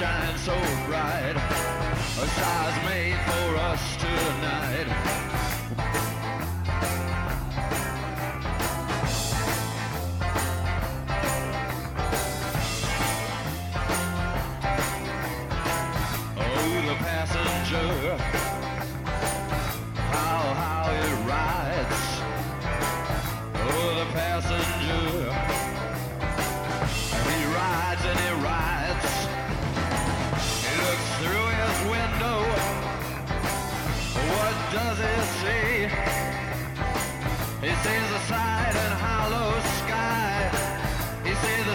shine 0.00 0.38
so 0.38 0.56
bright. 0.86 1.36
A 1.36 2.26
stars 2.26 2.84
made 2.86 3.20
for 3.26 3.56
us 3.58 3.96
tonight. 3.96 5.19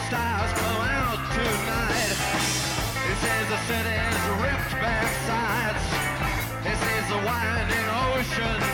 Stars 0.07 0.51
come 0.53 0.81
out 0.81 1.17
tonight. 1.33 2.17
He 3.05 3.13
sees 3.23 3.47
the 3.49 3.59
city's 3.69 4.21
ripped 4.43 4.73
back 4.77 5.09
sides. 5.25 5.83
He 6.67 6.73
sees 6.83 7.05
the 7.09 7.19
winding 7.25 7.87
ocean 8.05 8.64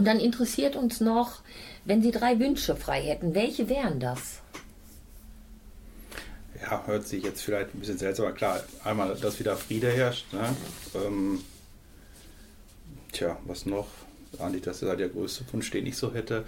Und 0.00 0.06
dann 0.06 0.18
interessiert 0.18 0.76
uns 0.76 1.02
noch, 1.02 1.42
wenn 1.84 2.00
Sie 2.00 2.10
drei 2.10 2.40
Wünsche 2.40 2.74
frei 2.74 3.02
hätten, 3.02 3.34
welche 3.34 3.68
wären 3.68 4.00
das? 4.00 4.40
Ja, 6.58 6.86
hört 6.86 7.06
sich 7.06 7.22
jetzt 7.22 7.42
vielleicht 7.42 7.74
ein 7.74 7.80
bisschen 7.80 7.98
seltsam, 7.98 8.24
aber 8.24 8.34
klar, 8.34 8.64
einmal, 8.82 9.14
dass 9.14 9.38
wieder 9.38 9.58
Friede 9.58 9.90
herrscht. 9.90 10.32
Ne? 10.32 10.56
Ähm, 10.94 11.42
tja, 13.12 13.36
was 13.44 13.66
noch? 13.66 13.88
Eigentlich, 14.38 14.62
das 14.62 14.80
ist 14.80 14.88
der 14.88 15.08
größte 15.10 15.44
Wunsch, 15.52 15.70
den 15.70 15.84
ich 15.84 15.98
so 15.98 16.14
hätte. 16.14 16.46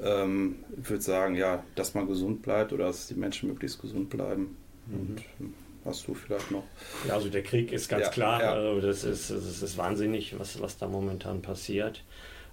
Ähm, 0.00 0.56
ich 0.82 0.90
würde 0.90 1.02
sagen, 1.04 1.36
ja, 1.36 1.62
dass 1.76 1.94
man 1.94 2.08
gesund 2.08 2.42
bleibt 2.42 2.72
oder 2.72 2.86
dass 2.86 3.06
die 3.06 3.14
Menschen 3.14 3.48
möglichst 3.48 3.80
gesund 3.80 4.10
bleiben. 4.10 4.56
Mhm. 4.86 4.94
Und 4.98 5.22
ähm, 5.38 5.54
hast 5.84 6.08
du 6.08 6.14
vielleicht 6.14 6.50
noch? 6.50 6.64
Ja, 7.06 7.14
also 7.14 7.28
der 7.28 7.44
Krieg 7.44 7.70
ist 7.70 7.88
ganz 7.88 8.06
Ja, 8.06 8.10
klar, 8.10 8.42
ja. 8.42 8.52
also 8.54 8.80
das, 8.80 9.04
ist, 9.04 9.30
das 9.30 9.62
ist 9.62 9.78
wahnsinnig, 9.78 10.36
was, 10.36 10.60
was 10.60 10.78
da 10.78 10.88
momentan 10.88 11.42
passiert. 11.42 12.02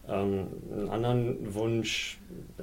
Ähm, 0.07 0.47
einen 0.71 0.89
anderen 0.89 1.53
Wunsch, 1.55 2.17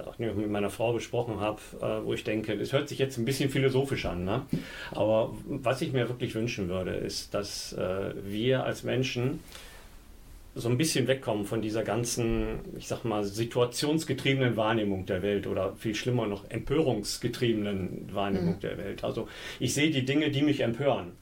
auch 0.06 0.16
den 0.16 0.30
ich 0.30 0.36
mit 0.36 0.50
meiner 0.50 0.70
Frau 0.70 0.92
besprochen 0.92 1.40
habe, 1.40 1.60
äh, 1.80 2.04
wo 2.04 2.12
ich 2.14 2.22
denke, 2.24 2.52
es 2.54 2.72
hört 2.72 2.88
sich 2.88 2.98
jetzt 2.98 3.18
ein 3.18 3.24
bisschen 3.24 3.50
philosophisch 3.50 4.06
an, 4.06 4.24
ne? 4.24 4.42
aber 4.92 5.34
was 5.46 5.82
ich 5.82 5.92
mir 5.92 6.08
wirklich 6.08 6.34
wünschen 6.34 6.68
würde, 6.68 6.92
ist, 6.92 7.34
dass 7.34 7.72
äh, 7.72 8.12
wir 8.24 8.64
als 8.64 8.84
Menschen 8.84 9.40
so 10.54 10.68
ein 10.68 10.76
bisschen 10.76 11.06
wegkommen 11.08 11.46
von 11.46 11.62
dieser 11.62 11.82
ganzen, 11.82 12.60
ich 12.76 12.86
sag 12.86 13.04
mal, 13.04 13.24
situationsgetriebenen 13.24 14.56
Wahrnehmung 14.56 15.06
der 15.06 15.22
Welt 15.22 15.46
oder 15.46 15.74
viel 15.76 15.94
schlimmer 15.94 16.26
noch 16.26 16.44
empörungsgetriebenen 16.50 18.10
Wahrnehmung 18.12 18.56
Mhm. 18.56 18.60
der 18.60 18.78
Welt. 18.78 19.02
Also 19.02 19.28
ich 19.60 19.72
sehe 19.74 19.90
die 19.90 20.04
Dinge, 20.04 20.30
die 20.30 20.42
mich 20.42 20.60
empören 20.60 21.12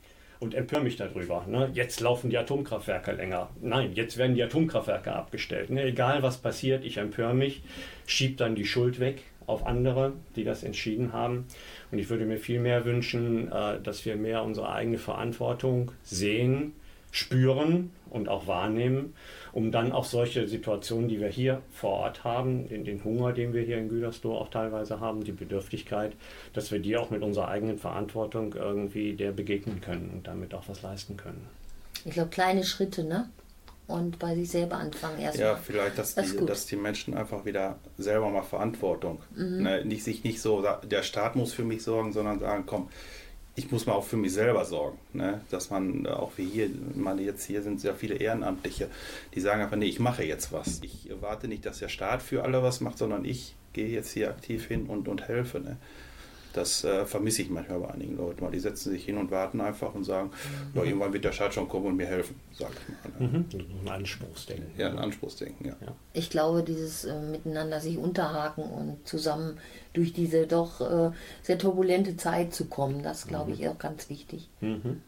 und 0.41 0.55
empöre 0.55 0.83
mich 0.83 0.97
darüber. 0.97 1.45
Ne? 1.47 1.71
Jetzt 1.75 2.01
laufen 2.01 2.31
die 2.31 2.39
Atomkraftwerke 2.39 3.13
länger. 3.13 3.51
Nein, 3.61 3.93
jetzt 3.95 4.17
werden 4.17 4.35
die 4.35 4.43
Atomkraftwerke 4.43 5.13
abgestellt. 5.13 5.71
Ne? 5.71 5.85
Egal 5.85 6.23
was 6.23 6.39
passiert, 6.39 6.85
ich 6.85 6.97
empöre 6.97 7.35
mich, 7.35 7.63
schiebe 8.07 8.37
dann 8.37 8.55
die 8.55 8.65
Schuld 8.65 8.99
weg 9.01 9.23
auf 9.47 9.67
andere, 9.67 10.15
die 10.37 10.45
das 10.45 10.63
entschieden 10.63 11.13
haben. 11.13 11.47
Und 11.91 11.99
ich 11.99 12.09
würde 12.09 12.25
mir 12.25 12.39
viel 12.39 12.61
mehr 12.61 12.85
wünschen, 12.85 13.53
äh, 13.53 13.81
dass 13.83 14.05
wir 14.05 14.17
mehr 14.17 14.43
unsere 14.43 14.73
eigene 14.73 14.99
Verantwortung 14.99 15.93
sehen, 16.03 16.73
spüren 17.11 17.91
und 18.09 18.29
auch 18.29 18.47
wahrnehmen, 18.47 19.15
um 19.53 19.73
dann 19.73 19.93
auch 19.93 20.05
solche 20.05 20.47
Situationen, 20.49 21.09
die 21.09 21.21
wir 21.21 21.29
hier 21.29 21.61
vor 21.73 21.91
Ort 21.93 22.25
haben, 22.25 22.69
den, 22.69 22.85
den 22.85 23.03
Hunger, 23.05 23.33
den 23.33 23.53
wir 23.53 23.63
hier 23.63 23.79
in 23.79 23.89
Gütersloh 23.89 24.37
auch 24.37 24.51
teilweise 24.51 25.01
haben, 25.01 25.25
die 25.25 25.33
Bedürftigkeit, 25.33 26.13
dass 26.53 26.71
wir 26.71 26.79
die 26.79 26.97
auch 26.97 27.11
mit 27.11 27.23
unserer 27.23 27.49
eigenen 27.49 27.79
Verantwortung 27.79 28.55
irgendwie 28.55 29.15
der 29.15 29.33
begegnen 29.33 29.81
können 29.81 30.11
und 30.15 30.27
damit 30.27 30.55
auch 30.55 30.69
was 30.69 30.83
leisten 30.83 31.17
können. 31.17 31.47
Ich 32.05 32.13
glaube, 32.15 32.31
kleine 32.31 32.65
Schritte, 32.65 33.05
ne? 33.05 33.29
Und 33.87 34.21
bei 34.21 34.37
sich 34.37 34.49
selber 34.49 34.77
anfangen 34.77 35.19
erstmal. 35.19 35.49
Ja, 35.49 35.57
vielleicht, 35.57 35.99
dass 35.99 36.15
Das 36.15 36.37
die, 36.37 36.47
dass 36.47 36.67
die 36.67 36.77
Menschen 36.77 37.15
einfach 37.15 37.45
wieder 37.45 37.77
selber 37.99 38.31
mal 38.31 38.43
Verantwortung, 38.43 39.21
Mhm. 39.35 39.63
ne, 39.65 39.85
nicht, 39.85 40.05
sich 40.05 40.23
nicht 40.23 40.41
so, 40.41 40.65
der 40.85 41.03
Staat 41.03 41.35
muss 41.35 41.53
für 41.53 41.65
mich 41.65 41.83
sorgen, 41.83 42.13
sondern 42.13 42.39
sagen, 42.39 42.63
komm, 42.67 42.89
ich 43.61 43.71
muss 43.71 43.87
mal 43.87 43.93
auch 43.93 44.05
für 44.05 44.17
mich 44.17 44.33
selber 44.33 44.65
sorgen. 44.65 44.99
Ne? 45.13 45.43
Dass 45.51 45.69
man 45.69 46.07
äh, 46.07 46.09
auch 46.09 46.33
wie 46.37 46.47
hier, 46.47 46.71
meine, 46.95 47.23
jetzt 47.23 47.45
hier 47.45 47.63
sind 47.63 47.81
sehr 47.81 47.95
viele 47.95 48.15
Ehrenamtliche, 48.15 48.89
die 49.35 49.41
sagen 49.41 49.61
einfach, 49.63 49.77
nee, 49.77 49.87
ich 49.87 50.01
mache 50.01 50.25
jetzt 50.25 50.51
was. 50.53 50.81
Ich 50.83 51.11
erwarte 51.11 51.47
nicht, 51.47 51.67
dass 51.67 51.79
der 51.79 51.89
Staat 51.89 52.23
für 52.23 52.43
alle 52.43 52.63
was 52.63 52.81
macht, 52.81 52.97
sondern 52.97 53.25
ich 53.25 53.55
gehe 53.75 53.89
jetzt 53.89 54.13
hier 54.13 54.31
aktiv 54.31 54.67
hin 54.67 54.87
und, 54.87 55.09
und 55.09 55.29
helfe. 55.29 55.61
Ne? 55.61 55.77
Das 56.55 56.85
äh, 56.85 57.05
vermisse 57.05 57.43
ich 57.43 57.51
manchmal 57.51 57.81
bei 57.81 57.91
einigen 57.91 58.17
Leuten, 58.17 58.41
weil 58.41 58.51
die 58.51 58.59
setzen 58.59 58.91
sich 58.91 59.05
hin 59.05 59.19
und 59.19 59.31
warten 59.31 59.61
einfach 59.61 59.95
und 59.95 60.05
sagen, 60.05 60.31
ja, 60.75 60.83
irgendwann 60.83 61.13
wird 61.13 61.25
der 61.25 61.33
Staat 61.33 61.55
schon 61.55 61.69
kommen 61.69 61.87
und 61.87 61.97
mir 61.97 62.07
helfen, 62.07 62.35
sage 62.53 62.73
ich 62.89 63.21
mal. 63.21 63.29
Ne? 63.29 63.45
Mhm. 63.53 63.87
Ein 63.87 63.89
Anspruchsdenken. 63.89 64.71
Ja, 64.77 64.89
ein 64.89 64.99
Anspruchsdenken, 64.99 65.67
ja. 65.67 65.77
Ich 66.13 66.31
glaube, 66.31 66.63
dieses 66.65 67.05
äh, 67.05 67.21
Miteinander 67.21 67.81
sich 67.81 67.99
unterhaken 67.99 68.65
und 68.65 69.07
zusammen 69.07 69.59
durch 69.93 70.13
diese 70.13 70.47
doch 70.47 70.81
äh, 70.81 71.11
sehr 71.43 71.59
turbulente 71.59 72.17
Zeit 72.17 72.55
zu 72.55 72.67
kommen, 72.67 73.03
das 73.03 73.27
glaube 73.27 73.53
ich 73.53 73.69
auch 73.69 73.79
ganz 73.79 74.09
wichtig. 74.09 74.49
Mhm. 74.61 75.03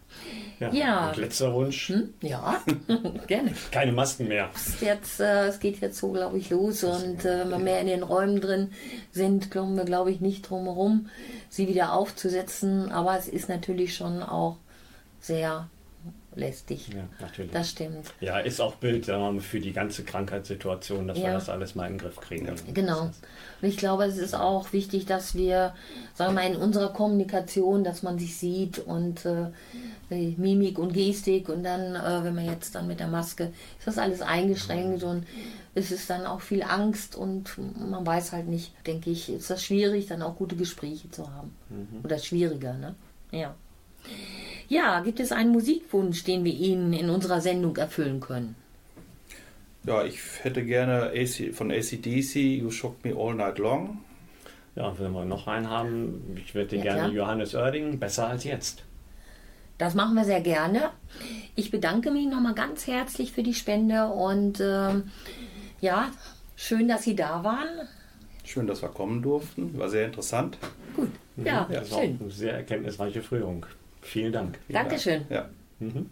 Ja. 0.59 0.73
Ja. 0.73 1.09
Und 1.11 1.17
letzter 1.19 1.53
Wunsch. 1.55 1.89
Hm? 1.89 2.15
Ja, 2.21 2.63
gerne. 3.27 3.53
Keine 3.71 3.93
Masken 3.93 4.29
mehr. 4.29 4.51
Es, 4.55 4.81
jetzt, 4.81 5.21
äh, 5.21 5.47
es 5.47 5.61
geht 5.61 5.81
jetzt 5.81 5.99
so, 5.99 6.11
glaube 6.11 6.39
ich, 6.39 6.51
los 6.51 6.83
und 6.85 7.25
äh, 7.25 7.41
wenn 7.41 7.51
wir 7.51 7.59
mehr 7.59 7.81
in 7.81 7.87
den 7.87 8.03
Räumen 8.03 8.41
drin 8.41 8.71
sind, 9.13 9.51
kommen 9.51 9.77
wir, 9.77 9.85
glaube 9.85 10.11
ich, 10.11 10.21
nicht 10.21 10.49
drum 10.49 10.65
herum, 10.65 11.09
sie 11.49 11.69
wieder 11.69 11.93
aufzusetzen. 11.93 12.91
Aber 12.91 13.17
es 13.19 13.29
ist 13.29 13.49
natürlich 13.49 13.95
schon 13.95 14.23
auch 14.23 14.57
sehr 15.21 15.69
lästig. 16.35 16.89
Ja, 16.89 17.05
natürlich. 17.21 17.51
Das 17.53 17.71
stimmt. 17.71 18.07
Ja, 18.21 18.39
ist 18.39 18.61
auch 18.61 18.77
Bild 18.77 19.05
sagen 19.05 19.23
wir 19.23 19.33
mal, 19.33 19.41
für 19.41 19.61
die 19.61 19.73
ganze 19.73 20.03
Krankheitssituation, 20.05 21.09
dass 21.09 21.19
wir 21.19 21.25
Ja. 21.25 21.35
das 21.35 21.49
alles 21.49 21.75
mal 21.75 21.87
in 21.87 21.95
den 21.95 21.99
Griff 21.99 22.21
kriegen. 22.21 22.49
Genau. 22.73 23.03
Und 23.03 23.13
ich 23.69 23.77
glaube, 23.77 24.05
es 24.05 24.17
ist 24.19 24.35
auch 24.35 24.73
wichtig, 24.73 25.07
dass 25.07 25.35
wir, 25.35 25.75
sagen 26.15 26.35
wir 26.35 26.43
mal, 26.43 26.51
in 26.51 26.57
unserer 26.57 26.93
Kommunikation, 26.93 27.85
dass 27.85 28.03
man 28.03 28.19
sich 28.19 28.37
sieht 28.37 28.79
und 28.79 29.25
äh, 29.25 29.47
die 30.11 30.35
Mimik 30.39 30.79
und 30.79 30.93
Gestik 30.93 31.49
und 31.49 31.63
dann, 31.65 31.95
äh, 31.95 32.25
wenn 32.25 32.35
man 32.35 32.45
jetzt 32.47 32.75
dann 32.75 32.87
mit 32.87 33.01
der 33.01 33.09
Maske, 33.09 33.53
ist 33.79 33.87
das 33.87 33.99
alles 33.99 34.21
eingeschränkt 34.21 35.03
und 35.05 35.27
es 35.75 35.91
ist 35.91 36.11
dann 36.11 36.27
auch 36.27 36.41
viel 36.41 36.63
Angst 36.63 37.17
und 37.17 37.57
man 37.79 38.05
weiß 38.07 38.33
halt 38.33 38.47
nicht, 38.47 38.73
denke 38.87 39.11
ich, 39.11 39.31
ist 39.31 39.49
das 39.49 39.63
schwierig, 39.65 40.07
dann 40.07 40.21
auch 40.23 40.37
gute 40.37 40.57
Gespräche 40.57 41.11
zu 41.11 41.33
haben. 41.33 41.55
Mhm. 41.71 42.05
Oder 42.05 42.19
schwieriger, 42.19 42.75
ne? 42.75 42.95
Ja. 43.31 43.55
Ja, 44.73 45.01
gibt 45.01 45.21
es 45.21 45.33
einen 45.33 45.51
Musikwunsch, 45.51 46.25
den 46.25 46.45
wir 46.45 46.55
Ihnen 46.55 46.95
in 46.95 47.11
unserer 47.11 47.43
Sendung 47.43 47.77
erfüllen 47.77 48.21
können? 48.21 48.57
Ja, 49.85 50.03
ich 50.03 50.19
hätte 50.41 50.65
gerne 50.65 51.13
AC, 51.15 51.55
von 51.55 51.71
ACDC 51.71 52.37
You 52.37 52.71
Shock 52.71 53.05
Me 53.05 53.15
All 53.15 53.35
Night 53.35 53.59
Long. 53.59 53.99
Ja, 54.75 54.99
wenn 54.99 55.13
wir 55.13 55.27
noch 55.27 55.47
einen 55.47 55.69
haben, 55.69 56.39
ich 56.43 56.55
würde 56.55 56.77
Ja, 56.77 56.85
gerne 56.85 57.01
klar. 57.01 57.13
Johannes 57.13 57.55
Oerding, 57.55 57.99
besser 57.99 58.29
als 58.29 58.45
jetzt. 58.45 58.85
Das 59.77 59.95
machen 59.95 60.15
wir 60.15 60.25
sehr 60.25 60.41
gerne. 60.41 60.89
Ich 61.55 61.71
bedanke 61.71 62.11
mich 62.11 62.27
nochmal 62.27 62.55
ganz 62.55 62.87
herzlich 62.87 63.33
für 63.33 63.43
die 63.43 63.53
Spende 63.53 64.07
und 64.07 64.59
ähm, 64.61 65.11
ja, 65.83 66.09
schön, 66.57 66.89
dass 66.89 67.03
Sie 67.03 67.15
da 67.15 67.45
waren. 67.45 67.69
Schön, 68.43 68.67
dass 68.67 68.81
wir 68.81 68.89
kommen 68.89 69.21
durften. 69.21 69.79
War 69.79 69.91
sehr 69.91 70.07
interessant. 70.07 70.57
Gut. 70.97 71.11
Ja, 71.37 71.69
das 71.71 71.91
war 71.91 72.01
schön. 72.01 72.17
eine 72.19 72.31
sehr 72.31 72.55
erkenntnisreiche 72.55 73.21
Führung. 73.21 73.67
Vielen 74.03 74.33
Dank. 74.33 74.59
Dankeschön. 74.69 75.25
Ja. 75.31 75.49
Mhm. 75.79 76.11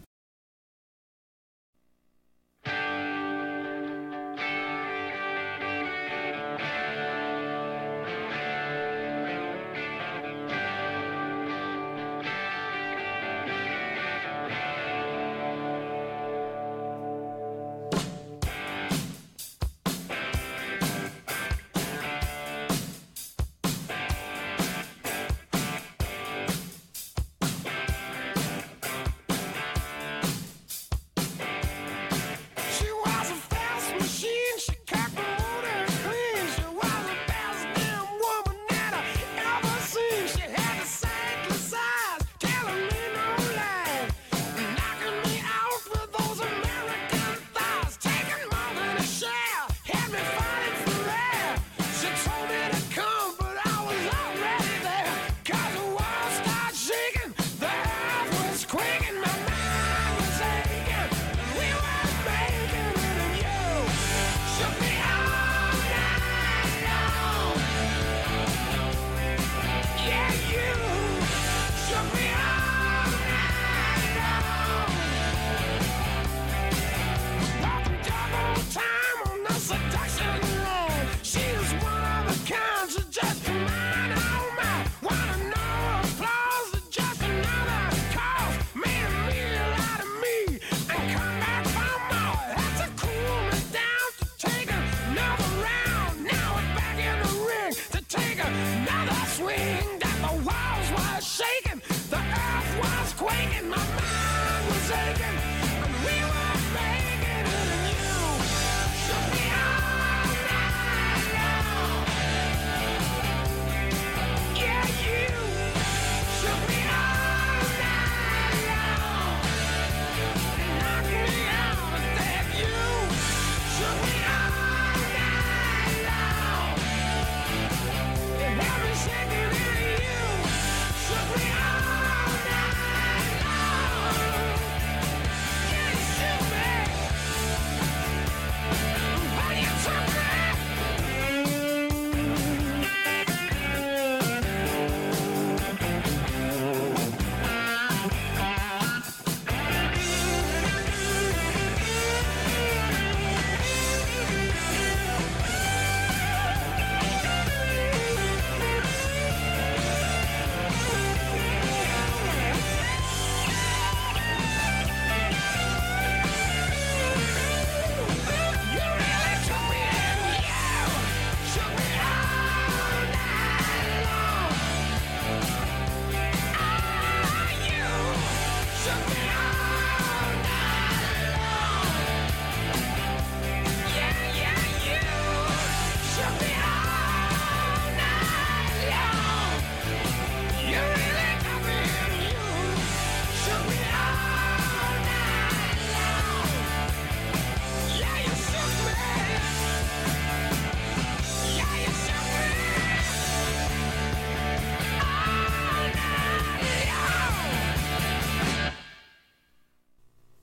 swinging 103.31 103.69
my 103.69 103.90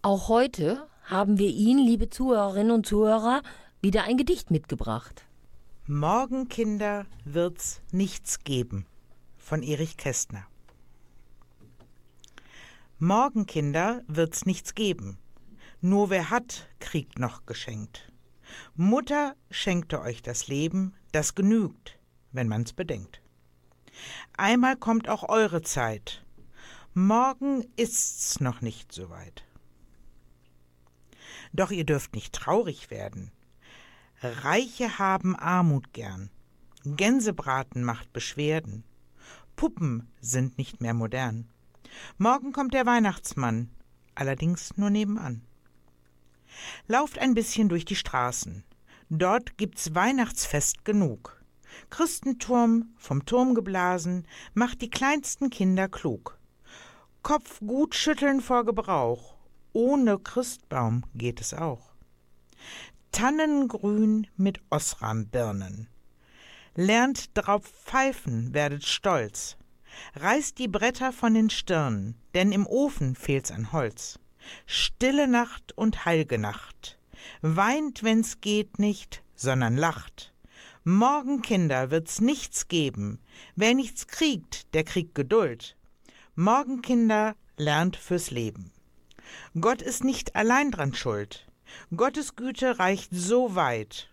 Auch 0.08 0.28
heute 0.28 0.88
haben 1.02 1.36
wir 1.36 1.50
Ihnen, 1.50 1.84
liebe 1.86 2.08
Zuhörerinnen 2.08 2.72
und 2.72 2.86
Zuhörer, 2.86 3.42
wieder 3.82 4.04
ein 4.04 4.16
Gedicht 4.16 4.50
mitgebracht. 4.50 5.26
Morgen, 5.86 6.48
Kinder, 6.48 7.04
wird's 7.26 7.82
nichts 7.92 8.42
geben. 8.42 8.86
Von 9.36 9.62
Erich 9.62 9.98
Kästner. 9.98 10.46
Morgen, 12.98 13.44
Kinder, 13.44 14.02
wird's 14.06 14.46
nichts 14.46 14.74
geben. 14.74 15.18
Nur 15.82 16.08
wer 16.08 16.30
hat, 16.30 16.70
kriegt 16.80 17.18
noch 17.18 17.44
geschenkt. 17.44 18.10
Mutter 18.76 19.34
schenkte 19.50 20.00
euch 20.00 20.22
das 20.22 20.48
Leben, 20.48 20.94
das 21.12 21.34
genügt, 21.34 21.98
wenn 22.32 22.48
man's 22.48 22.72
bedenkt. 22.72 23.20
Einmal 24.38 24.76
kommt 24.76 25.06
auch 25.10 25.28
eure 25.28 25.60
Zeit. 25.60 26.24
Morgen 26.94 27.66
ist's 27.76 28.40
noch 28.40 28.62
nicht 28.62 28.90
so 28.90 29.10
weit. 29.10 29.44
Doch 31.52 31.70
ihr 31.70 31.84
dürft 31.84 32.14
nicht 32.14 32.34
traurig 32.34 32.90
werden. 32.90 33.32
Reiche 34.22 34.98
haben 34.98 35.36
Armut 35.36 35.92
gern. 35.92 36.30
Gänsebraten 36.84 37.84
macht 37.84 38.12
Beschwerden. 38.12 38.84
Puppen 39.56 40.08
sind 40.20 40.58
nicht 40.58 40.80
mehr 40.80 40.94
modern. 40.94 41.48
Morgen 42.16 42.52
kommt 42.52 42.74
der 42.74 42.86
Weihnachtsmann, 42.86 43.70
allerdings 44.14 44.76
nur 44.76 44.90
nebenan. 44.90 45.42
Lauft 46.86 47.18
ein 47.18 47.34
bisschen 47.34 47.68
durch 47.68 47.84
die 47.84 47.96
Straßen. 47.96 48.64
Dort 49.10 49.56
gibt's 49.56 49.94
Weihnachtsfest 49.94 50.84
genug. 50.84 51.42
Christenturm, 51.90 52.92
vom 52.96 53.24
Turm 53.24 53.54
geblasen, 53.54 54.26
macht 54.54 54.82
die 54.82 54.90
kleinsten 54.90 55.50
Kinder 55.50 55.88
klug. 55.88 56.38
Kopf 57.22 57.60
gut 57.60 57.94
schütteln 57.94 58.40
vor 58.40 58.64
Gebrauch, 58.64 59.37
ohne 59.78 60.18
Christbaum 60.18 61.04
geht 61.14 61.40
es 61.40 61.54
auch. 61.54 61.92
Tannengrün 63.12 64.26
mit 64.36 64.60
Osrambirnen. 64.70 65.86
Lernt 66.74 67.30
drauf 67.34 67.62
pfeifen, 67.62 68.52
werdet 68.52 68.84
stolz. 68.84 69.56
Reißt 70.16 70.58
die 70.58 70.66
Bretter 70.66 71.12
von 71.12 71.32
den 71.34 71.48
Stirnen, 71.48 72.16
denn 72.34 72.50
im 72.50 72.66
Ofen 72.66 73.14
fehlt's 73.14 73.52
an 73.52 73.70
Holz. 73.70 74.18
Stille 74.66 75.28
Nacht 75.28 75.78
und 75.78 76.04
heilge 76.04 76.38
Nacht. 76.38 76.98
Weint, 77.40 78.02
wenn's 78.02 78.40
geht 78.40 78.80
nicht, 78.80 79.22
sondern 79.36 79.76
lacht. 79.76 80.34
Morgen, 80.82 81.40
Kinder, 81.40 81.92
wird's 81.92 82.20
nichts 82.20 82.66
geben. 82.66 83.20
Wer 83.54 83.74
nichts 83.74 84.08
kriegt, 84.08 84.74
der 84.74 84.82
kriegt 84.82 85.14
Geduld. 85.14 85.76
Morgen, 86.34 86.82
Kinder, 86.82 87.36
lernt 87.56 87.94
fürs 87.94 88.32
Leben. 88.32 88.72
Gott 89.60 89.82
ist 89.82 90.04
nicht 90.04 90.36
allein 90.36 90.70
dran 90.70 90.94
schuld. 90.94 91.46
Gottes 91.96 92.36
Güte 92.36 92.78
reicht 92.78 93.10
so 93.12 93.54
weit. 93.54 94.08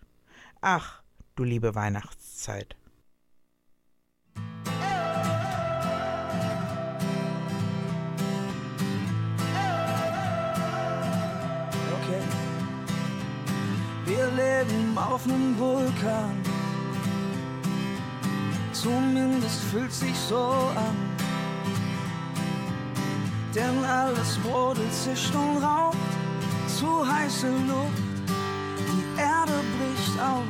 Ach, 0.61 1.01
du 1.35 1.43
liebe 1.43 1.75
Weihnachtszeit. 1.75 2.75
Okay. 11.95 12.21
Wir 14.05 14.27
leben 14.31 14.97
auf 14.97 15.25
nem 15.25 15.57
Vulkan. 15.57 16.41
Zumindest 18.71 19.63
fühlt 19.71 19.91
sich 19.91 20.15
so 20.15 20.71
an. 20.75 21.14
Denn 23.55 23.85
alles 23.85 24.37
brodelt, 24.39 24.93
zischt 24.93 25.33
und 25.33 25.63
raucht. 25.63 25.95
Zu 26.67 27.07
heiße 27.07 27.47
Luft, 27.47 28.03
die 28.91 29.21
Erde 29.21 29.53
bricht 29.77 30.19
auf. 30.19 30.43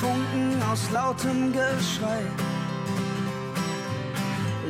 Funken 0.00 0.62
aus 0.72 0.90
lautem 0.90 1.52
Geschrei. 1.52 2.22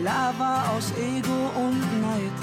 Lava 0.03 0.71
aus 0.77 0.93
Ego 0.99 1.41
und 1.55 1.81
Neid. 2.03 2.39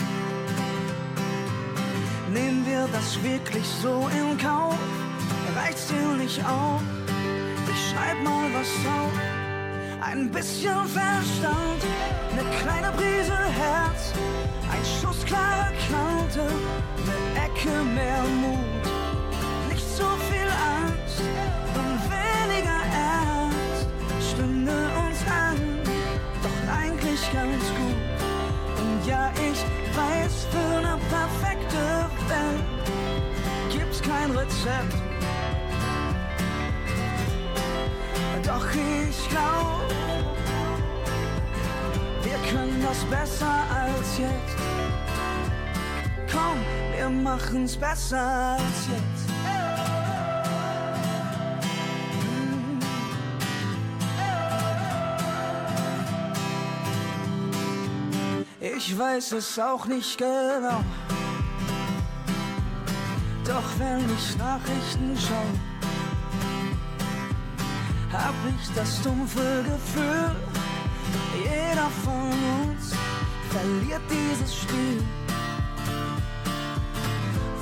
Nehmen 2.34 2.66
wir 2.66 2.88
das 2.94 3.22
wirklich 3.22 3.68
so 3.82 4.10
in 4.18 4.38
Kauf? 4.38 4.78
Reicht's 5.58 5.88
dir 5.88 6.16
nicht 6.18 6.40
auf? 6.46 6.82
Ich 7.70 7.90
schreib 7.90 8.24
mal 8.24 8.48
was 8.54 8.70
auf. 8.88 9.33
Ein 10.14 10.30
bisschen 10.30 10.86
Verstand, 10.90 11.82
eine 12.32 12.44
kleine 12.62 12.92
Prise 12.96 13.36
Herz, 13.36 14.14
ein 14.72 14.86
Schuss 14.86 15.26
klare 15.26 15.74
Kante, 15.90 16.42
eine 16.44 17.46
Ecke 17.48 17.84
mehr 17.96 18.22
Mut. 18.40 18.84
Nicht 19.70 19.90
so 19.98 20.04
viel 20.30 20.50
Angst 20.78 21.20
und 21.74 22.00
weniger 22.14 22.82
Ernst 22.94 23.88
stünde 24.30 24.72
uns 25.04 25.20
an, 25.32 25.58
doch 26.44 26.78
eigentlich 26.78 27.22
ganz 27.34 27.64
gut. 27.80 28.84
Und 28.84 29.08
ja, 29.08 29.32
ich 29.38 29.66
weiß, 29.98 30.46
für 30.52 30.78
eine 30.78 31.00
perfekte 31.10 32.06
Welt 32.30 33.72
gibt's 33.72 34.00
kein 34.00 34.30
Rezept. 34.30 34.94
Doch 38.46 38.68
ich 38.76 39.30
glaub, 39.30 40.03
können 42.50 42.82
das 42.82 43.04
besser 43.06 43.54
als 43.72 44.18
jetzt. 44.18 44.58
Komm, 46.32 46.60
wir 46.96 47.10
machen's 47.10 47.76
besser 47.78 48.58
als 48.58 48.88
jetzt. 48.88 49.34
Ich 58.60 58.98
weiß 58.98 59.34
es 59.34 59.60
auch 59.60 59.86
nicht 59.86 60.18
genau. 60.18 60.84
Doch 63.46 63.70
wenn 63.78 64.00
ich 64.00 64.38
Nachrichten 64.38 65.18
schaue, 65.18 65.60
hab 68.12 68.34
ich 68.48 68.74
das 68.74 69.02
dumpfe 69.02 69.64
Gefühl, 69.64 70.36
jeder 71.36 71.90
von 72.04 72.30
uns 72.62 72.94
verliert 73.50 74.02
dieses 74.10 74.56
Spiel. 74.56 75.04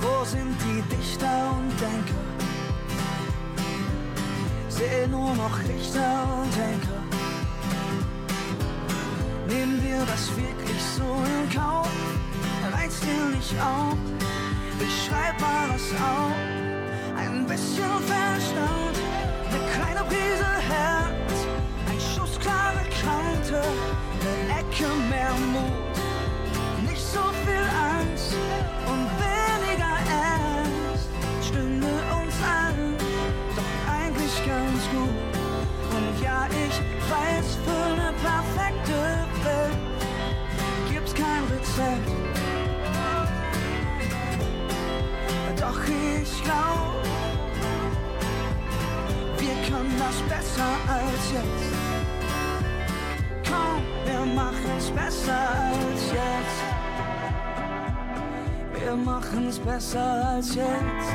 Wo 0.01 0.25
sind 0.25 0.55
die 0.61 0.81
Dichter 0.95 1.53
und 1.57 1.71
Denker? 1.79 2.23
Seh 4.69 5.07
nur 5.07 5.35
noch 5.35 5.59
Richter 5.59 6.27
und 6.41 6.55
Henker. 6.57 7.01
Nehmen 9.47 9.83
wir 9.83 10.05
das 10.05 10.29
wirklich 10.35 10.81
so 10.97 11.03
in 11.03 11.49
Kauf? 11.55 11.89
Reizt 12.73 13.03
dir 13.03 13.35
nicht 13.35 13.53
auf? 13.61 13.97
Ich 14.79 15.05
schreib 15.05 15.39
mal 15.39 15.69
was 15.69 15.91
auf. 16.01 16.33
Ein 17.17 17.45
bisschen 17.45 17.99
Verstand, 18.07 18.95
eine 19.49 19.59
kleine 19.75 20.03
Prise 20.07 20.51
Herz, 20.69 21.20
Ecke 24.71 24.87
mehr 25.09 25.33
Mut. 25.51 25.95
Nicht 26.87 27.05
so 27.05 27.19
viel 27.43 27.67
Angst 27.99 28.35
und 28.87 29.07
weniger 29.19 29.97
Ernst 30.09 31.09
stünde 31.45 31.87
uns 31.87 32.35
an, 32.41 32.95
doch 33.55 33.91
eigentlich 33.91 34.35
ganz 34.45 34.83
gut. 34.91 35.33
Und 35.95 36.23
ja, 36.23 36.47
ich 36.47 36.79
weiß, 37.11 37.57
für 37.65 37.83
eine 37.91 38.13
perfekte 38.23 39.27
Welt 39.43 39.77
gibt's 40.89 41.13
kein 41.13 41.43
Rezept. 41.51 42.11
Doch 45.59 45.79
ich 45.83 46.43
glaub, 46.43 47.03
wir 49.37 49.69
können 49.69 49.95
das 49.99 50.15
besser 50.29 50.71
als 50.87 51.31
jetzt. 51.33 51.80
Wir 54.21 54.35
machen's 54.35 54.91
besser 54.91 55.33
als 55.33 56.11
jetzt. 56.11 56.61
Wir 58.71 58.95
machen's 58.95 59.57
besser 59.57 60.27
als 60.27 60.53
jetzt. 60.53 61.11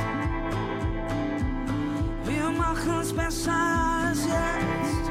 Wir 2.24 2.50
machen's 2.50 3.12
besser 3.12 3.52
als 3.52 4.26
jetzt. 4.26 5.06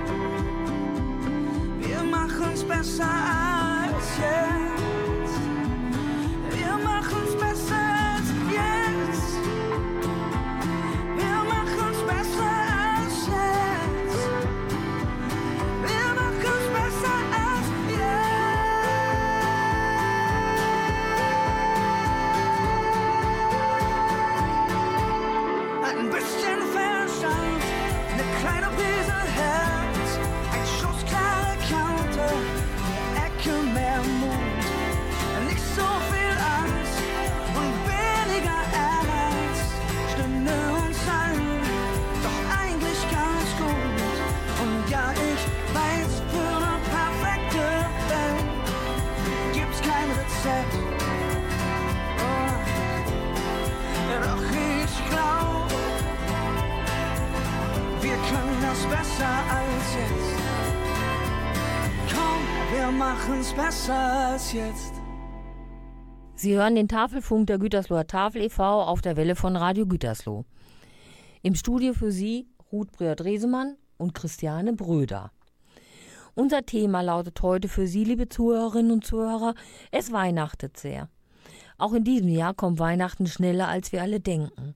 Wir 1.79 2.03
machen's 2.03 2.63
besser 2.65 3.05
als 3.05 4.17
jetzt. 4.17 4.74
Jetzt. 59.99 60.35
Komm, 62.13 62.77
wir 62.77 62.91
machen's 62.91 63.53
besser 63.53 63.93
als 63.93 64.53
jetzt. 64.53 64.93
Sie 66.35 66.55
hören 66.55 66.75
den 66.75 66.87
Tafelfunk 66.87 67.47
der 67.47 67.57
Gütersloher 67.57 68.07
Tafel 68.07 68.41
e.V. 68.41 68.83
auf 68.83 69.01
der 69.01 69.15
Welle 69.15 69.35
von 69.35 69.55
Radio 69.55 69.85
Gütersloh. 69.85 70.45
Im 71.41 71.55
Studio 71.55 71.93
für 71.93 72.11
Sie 72.11 72.47
Ruth 72.71 72.91
Breuer-Dresemann 72.91 73.77
und 73.97 74.13
Christiane 74.13 74.73
Bröder. 74.73 75.31
Unser 76.33 76.65
Thema 76.65 77.01
lautet 77.01 77.41
heute 77.41 77.69
für 77.69 77.87
Sie, 77.87 78.03
liebe 78.03 78.27
Zuhörerinnen 78.27 78.91
und 78.91 79.05
Zuhörer, 79.05 79.55
es 79.91 80.11
weihnachtet 80.11 80.77
sehr. 80.77 81.07
Auch 81.77 81.93
in 81.93 82.03
diesem 82.03 82.27
Jahr 82.27 82.53
kommt 82.53 82.79
Weihnachten 82.79 83.27
schneller, 83.27 83.69
als 83.69 83.91
wir 83.93 84.01
alle 84.01 84.19
denken. 84.19 84.75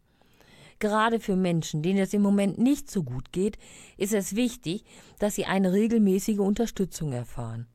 Gerade 0.79 1.19
für 1.19 1.35
Menschen, 1.35 1.83
denen 1.83 1.99
es 1.99 2.13
im 2.13 2.21
Moment 2.21 2.57
nicht 2.57 2.89
so 2.89 3.03
gut 3.03 3.31
geht, 3.31 3.57
ist 3.97 4.13
es 4.13 4.35
wichtig, 4.35 4.85
dass 5.19 5.35
sie 5.35 5.45
eine 5.45 5.73
regelmäßige 5.73 6.39
Unterstützung 6.39 7.11
erfahren. 7.11 7.67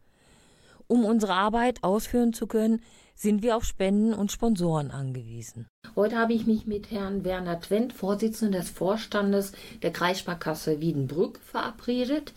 Um 0.87 1.05
unsere 1.05 1.35
Arbeit 1.35 1.83
ausführen 1.83 2.33
zu 2.33 2.47
können, 2.47 2.81
sind 3.15 3.43
wir 3.43 3.57
auf 3.57 3.65
Spenden 3.65 4.13
und 4.13 4.33
Sponsoren 4.33 4.91
angewiesen. 4.91 5.67
Heute 5.95 6.17
habe 6.17 6.33
ich 6.33 6.47
mich 6.47 6.67
mit 6.67 6.91
Herrn 6.91 7.25
Werner 7.25 7.61
Twent, 7.61 7.93
Vorsitzenden 7.93 8.61
des 8.61 8.71
Vorstandes 8.71 9.53
der 9.83 9.93
Kreissparkasse 9.93 10.81
Wiedenbrück, 10.81 11.39
verabredet. 11.41 12.33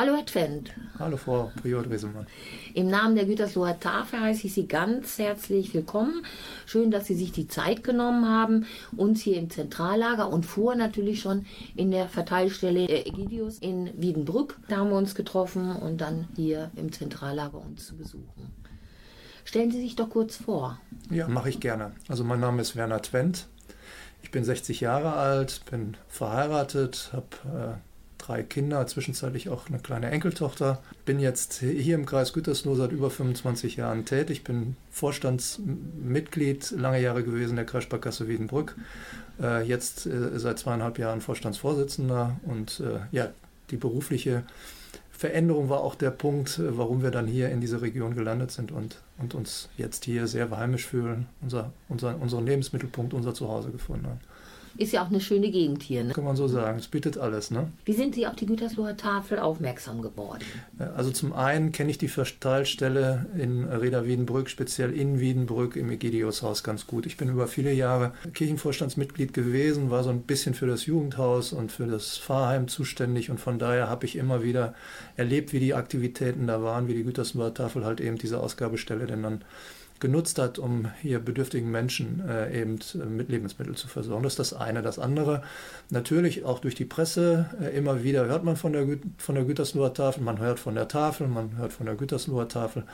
Hallo 0.00 0.16
Herr 0.16 0.24
Twent. 0.24 0.70
Hallo 0.98 1.18
Frau 1.18 1.52
Prior-Dresemann. 1.60 2.26
Im 2.72 2.88
Namen 2.88 3.16
der 3.16 3.26
Gütersloher 3.26 3.78
Tafel 3.78 4.18
heiße 4.18 4.46
ich 4.46 4.54
Sie 4.54 4.66
ganz 4.66 5.18
herzlich 5.18 5.74
willkommen. 5.74 6.24
Schön, 6.64 6.90
dass 6.90 7.06
Sie 7.06 7.14
sich 7.14 7.32
die 7.32 7.48
Zeit 7.48 7.84
genommen 7.84 8.26
haben, 8.26 8.64
uns 8.96 9.20
hier 9.20 9.36
im 9.36 9.50
Zentrallager 9.50 10.30
und 10.30 10.46
vor 10.46 10.74
natürlich 10.74 11.20
schon 11.20 11.44
in 11.76 11.90
der 11.90 12.08
Verteilstelle 12.08 12.88
Egidius 12.88 13.58
in 13.58 13.90
Wiedenbrück. 14.00 14.56
Da 14.68 14.78
haben 14.78 14.88
wir 14.88 14.96
uns 14.96 15.14
getroffen 15.14 15.76
und 15.76 16.00
dann 16.00 16.28
hier 16.34 16.70
im 16.76 16.90
Zentrallager 16.92 17.60
uns 17.60 17.86
zu 17.86 17.94
besuchen. 17.94 18.54
Stellen 19.44 19.70
Sie 19.70 19.82
sich 19.82 19.96
doch 19.96 20.08
kurz 20.08 20.36
vor. 20.36 20.80
Ja, 21.10 21.28
mache 21.28 21.50
ich 21.50 21.60
gerne. 21.60 21.92
Also 22.08 22.24
mein 22.24 22.40
Name 22.40 22.62
ist 22.62 22.74
Werner 22.74 23.02
Twent. 23.02 23.48
Ich 24.22 24.30
bin 24.30 24.44
60 24.44 24.80
Jahre 24.80 25.12
alt, 25.12 25.60
bin 25.70 25.98
verheiratet, 26.08 27.10
habe 27.12 27.76
äh, 27.76 27.89
drei 28.26 28.42
Kinder, 28.42 28.86
zwischenzeitlich 28.86 29.48
auch 29.48 29.68
eine 29.68 29.78
kleine 29.78 30.10
Enkeltochter. 30.10 30.82
Bin 31.04 31.20
jetzt 31.20 31.60
hier 31.60 31.94
im 31.94 32.06
Kreis 32.06 32.32
Gütersloh 32.32 32.74
seit 32.74 32.92
über 32.92 33.10
25 33.10 33.76
Jahren 33.76 34.04
tätig, 34.04 34.44
bin 34.44 34.76
Vorstandsmitglied 34.90 36.72
lange 36.72 37.00
Jahre 37.00 37.24
gewesen 37.24 37.56
der 37.56 37.64
Kreissparkasse 37.64 38.28
Wiedenbrück. 38.28 38.76
Äh, 39.40 39.66
jetzt 39.66 40.06
äh, 40.06 40.38
seit 40.38 40.58
zweieinhalb 40.58 40.98
Jahren 40.98 41.20
Vorstandsvorsitzender 41.20 42.38
und 42.44 42.80
äh, 42.80 43.00
ja, 43.10 43.30
die 43.70 43.76
berufliche 43.76 44.44
Veränderung 45.20 45.68
war 45.68 45.80
auch 45.80 45.94
der 45.94 46.10
Punkt, 46.10 46.58
warum 46.64 47.02
wir 47.02 47.10
dann 47.10 47.26
hier 47.26 47.50
in 47.50 47.60
dieser 47.60 47.82
Region 47.82 48.14
gelandet 48.14 48.50
sind 48.52 48.72
und, 48.72 48.96
und 49.18 49.34
uns 49.34 49.68
jetzt 49.76 50.06
hier 50.06 50.26
sehr 50.26 50.50
heimisch 50.50 50.86
fühlen, 50.86 51.26
unser, 51.42 51.72
unser, 51.90 52.18
unseren 52.18 52.46
Lebensmittelpunkt, 52.46 53.12
unser 53.12 53.34
Zuhause 53.34 53.70
gefunden 53.70 54.06
haben. 54.06 54.20
Ist 54.76 54.92
ja 54.92 55.02
auch 55.02 55.08
eine 55.08 55.20
schöne 55.20 55.50
Gegend 55.50 55.82
hier. 55.82 56.04
Ne? 56.04 56.12
Kann 56.12 56.24
man 56.24 56.36
so 56.36 56.48
sagen. 56.48 56.78
Es 56.78 56.88
bietet 56.88 57.18
alles. 57.18 57.50
Ne? 57.50 57.70
Wie 57.84 57.92
sind 57.92 58.14
Sie 58.14 58.26
auf 58.26 58.36
die 58.36 58.46
Gütersloher 58.46 58.96
Tafel 58.96 59.38
aufmerksam 59.38 60.02
geworden? 60.02 60.44
Also 60.96 61.10
zum 61.10 61.32
einen 61.32 61.72
kenne 61.72 61.90
ich 61.90 61.98
die 61.98 62.08
Verteilstelle 62.08 63.26
in 63.36 63.64
Reda 63.64 64.04
Wiedenbrück, 64.04 64.48
speziell 64.48 64.92
in 64.92 65.20
Wiedenbrück 65.20 65.76
im 65.76 65.90
Egidius-Haus 65.90 66.62
ganz 66.62 66.86
gut. 66.86 67.06
Ich 67.06 67.16
bin 67.16 67.28
über 67.28 67.46
viele 67.46 67.72
Jahre 67.72 68.12
Kirchenvorstandsmitglied 68.32 69.32
gewesen, 69.32 69.90
war 69.90 70.04
so 70.04 70.10
ein 70.10 70.22
bisschen 70.22 70.54
für 70.54 70.66
das 70.66 70.86
Jugendhaus 70.86 71.52
und 71.52 71.72
für 71.72 71.86
das 71.86 72.18
Pfarrheim 72.18 72.68
zuständig 72.68 73.30
und 73.30 73.38
von 73.38 73.58
daher 73.58 73.88
habe 73.88 74.06
ich 74.06 74.16
immer 74.16 74.42
wieder 74.42 74.74
erlebt, 75.16 75.52
wie 75.52 75.60
die 75.60 75.74
Aktivitäten 75.74 76.46
da 76.46 76.62
waren, 76.62 76.88
wie 76.88 76.94
die 76.94 77.04
Gütersloher 77.04 77.54
Tafel 77.54 77.84
halt 77.84 78.00
eben 78.00 78.18
diese 78.18 78.40
Ausgabestelle 78.40 79.06
denn 79.06 79.22
dann 79.22 79.44
genutzt 80.00 80.38
hat, 80.38 80.58
um 80.58 80.90
hier 81.00 81.18
bedürftigen 81.18 81.70
Menschen 81.70 82.22
äh, 82.28 82.60
eben 82.60 82.78
äh, 82.94 83.04
mit 83.04 83.28
Lebensmitteln 83.28 83.76
zu 83.76 83.86
versorgen. 83.86 84.22
Das 84.22 84.32
ist 84.32 84.38
das 84.38 84.54
eine. 84.54 84.82
Das 84.82 84.98
andere, 84.98 85.42
natürlich 85.90 86.44
auch 86.44 86.58
durch 86.58 86.74
die 86.74 86.84
Presse, 86.84 87.50
äh, 87.60 87.76
immer 87.76 88.02
wieder 88.02 88.26
hört 88.26 88.44
man 88.44 88.56
von 88.56 88.72
der, 88.72 88.86
von 89.18 89.34
der 89.34 89.44
Gütersloher 89.44 89.94
Tafel, 89.94 90.22
man 90.22 90.38
hört 90.38 90.58
von 90.58 90.74
der 90.74 90.88
Tafel, 90.88 91.28
man 91.28 91.56
hört 91.56 91.72
von 91.72 91.86
der 91.86 91.94
Gütersloher 91.94 92.48
Tafel. 92.48 92.84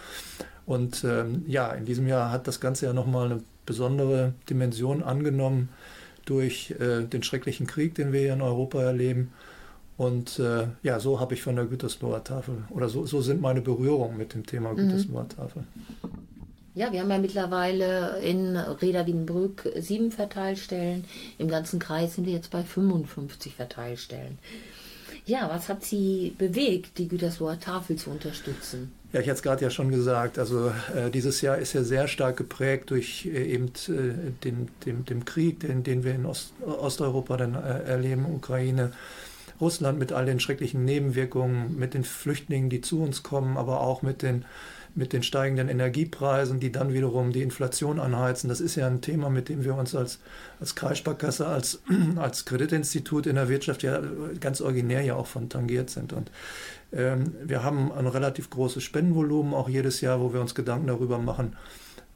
Und 0.66 1.04
ähm, 1.04 1.44
ja, 1.46 1.70
in 1.72 1.84
diesem 1.84 2.08
Jahr 2.08 2.30
hat 2.30 2.48
das 2.48 2.60
Ganze 2.60 2.86
ja 2.86 2.92
nochmal 2.92 3.26
eine 3.26 3.42
besondere 3.64 4.34
Dimension 4.50 5.02
angenommen 5.02 5.68
durch 6.24 6.72
äh, 6.80 7.04
den 7.04 7.22
schrecklichen 7.22 7.66
Krieg, 7.66 7.94
den 7.94 8.12
wir 8.12 8.20
hier 8.20 8.32
in 8.32 8.42
Europa 8.42 8.82
erleben. 8.82 9.32
Und 9.96 10.38
äh, 10.38 10.66
ja, 10.82 11.00
so 11.00 11.20
habe 11.20 11.34
ich 11.34 11.42
von 11.42 11.56
der 11.56 11.66
Gütersloher 11.66 12.22
Tafel, 12.22 12.64
oder 12.70 12.88
so, 12.88 13.06
so 13.06 13.22
sind 13.22 13.40
meine 13.40 13.62
Berührungen 13.62 14.18
mit 14.18 14.34
dem 14.34 14.44
Thema 14.44 14.72
Mhm. 14.72 14.76
Gütersloher 14.76 15.28
Tafel. 15.28 15.64
Ja, 16.76 16.92
wir 16.92 17.00
haben 17.00 17.10
ja 17.10 17.16
mittlerweile 17.16 18.18
in 18.20 18.54
Reda 18.54 19.06
Wiedenbrück 19.06 19.66
sieben 19.78 20.12
Verteilstellen. 20.12 21.04
Im 21.38 21.48
ganzen 21.48 21.78
Kreis 21.78 22.14
sind 22.14 22.26
wir 22.26 22.34
jetzt 22.34 22.50
bei 22.50 22.62
55 22.62 23.54
Verteilstellen. 23.54 24.38
Ja, 25.24 25.48
was 25.50 25.70
hat 25.70 25.82
Sie 25.82 26.34
bewegt, 26.36 26.98
die 26.98 27.08
Gütersloher 27.08 27.58
Tafel 27.58 27.96
zu 27.96 28.10
unterstützen? 28.10 28.92
Ja, 29.14 29.20
ich 29.20 29.26
hatte 29.26 29.36
es 29.36 29.42
gerade 29.42 29.64
ja 29.64 29.70
schon 29.70 29.90
gesagt, 29.90 30.38
also 30.38 30.70
äh, 30.94 31.10
dieses 31.10 31.40
Jahr 31.40 31.56
ist 31.56 31.72
ja 31.72 31.82
sehr 31.82 32.08
stark 32.08 32.36
geprägt 32.36 32.90
durch 32.90 33.24
äh, 33.24 33.54
eben 33.54 33.68
äh, 33.88 34.32
den, 34.44 34.68
dem, 34.84 35.06
dem 35.06 35.24
Krieg, 35.24 35.60
den, 35.60 35.82
den 35.82 36.04
wir 36.04 36.14
in 36.14 36.26
Ost, 36.26 36.52
Osteuropa 36.60 37.38
dann 37.38 37.54
äh, 37.54 37.84
erleben, 37.84 38.26
Ukraine, 38.26 38.92
Russland 39.62 39.98
mit 39.98 40.12
all 40.12 40.26
den 40.26 40.40
schrecklichen 40.40 40.84
Nebenwirkungen, 40.84 41.78
mit 41.78 41.94
den 41.94 42.04
Flüchtlingen, 42.04 42.68
die 42.68 42.82
zu 42.82 43.00
uns 43.00 43.22
kommen, 43.22 43.56
aber 43.56 43.80
auch 43.80 44.02
mit 44.02 44.20
den, 44.20 44.44
mit 44.96 45.12
den 45.12 45.22
steigenden 45.22 45.68
Energiepreisen, 45.68 46.58
die 46.58 46.72
dann 46.72 46.94
wiederum 46.94 47.30
die 47.30 47.42
Inflation 47.42 48.00
anheizen. 48.00 48.48
Das 48.48 48.60
ist 48.60 48.76
ja 48.76 48.86
ein 48.86 49.02
Thema, 49.02 49.28
mit 49.28 49.50
dem 49.50 49.62
wir 49.62 49.74
uns 49.74 49.94
als, 49.94 50.20
als 50.58 50.74
Kreissparkasse, 50.74 51.46
als, 51.46 51.82
als 52.16 52.46
Kreditinstitut 52.46 53.26
in 53.26 53.36
der 53.36 53.50
Wirtschaft 53.50 53.82
ja 53.82 54.00
ganz 54.40 54.62
originär 54.62 55.02
ja 55.02 55.14
auch 55.14 55.26
von 55.26 55.50
tangiert 55.50 55.90
sind. 55.90 56.14
Und 56.14 56.30
ähm, 56.92 57.34
wir 57.44 57.62
haben 57.62 57.92
ein 57.92 58.06
relativ 58.06 58.48
großes 58.48 58.82
Spendenvolumen 58.82 59.52
auch 59.52 59.68
jedes 59.68 60.00
Jahr, 60.00 60.20
wo 60.20 60.32
wir 60.32 60.40
uns 60.40 60.54
Gedanken 60.54 60.86
darüber 60.86 61.18
machen, 61.18 61.56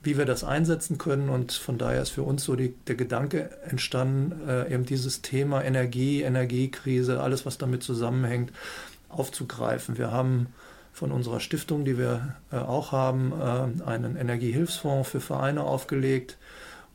wie 0.03 0.17
wir 0.17 0.25
das 0.25 0.43
einsetzen 0.43 0.97
können. 0.97 1.29
Und 1.29 1.53
von 1.53 1.77
daher 1.77 2.01
ist 2.01 2.11
für 2.11 2.23
uns 2.23 2.45
so 2.45 2.57
die, 2.57 2.75
der 2.87 2.95
Gedanke 2.95 3.51
entstanden, 3.69 4.49
äh, 4.49 4.73
eben 4.73 4.87
dieses 4.87 5.21
Thema 5.21 5.63
Energie, 5.63 6.23
Energiekrise, 6.23 7.21
alles, 7.21 7.45
was 7.45 7.59
damit 7.59 7.83
zusammenhängt, 7.83 8.53
aufzugreifen. 9.11 9.99
Wir 9.99 10.11
haben 10.11 10.47
von 10.93 11.13
unserer 11.13 11.41
Stiftung, 11.41 11.85
die 11.85 11.99
wir 11.99 12.37
äh, 12.53 12.57
auch 12.57 12.93
haben, 12.93 13.33
äh, 13.33 13.85
einen 13.85 14.17
Energiehilfsfonds 14.17 15.09
für 15.09 15.21
Vereine 15.21 15.65
aufgelegt. 15.65 16.39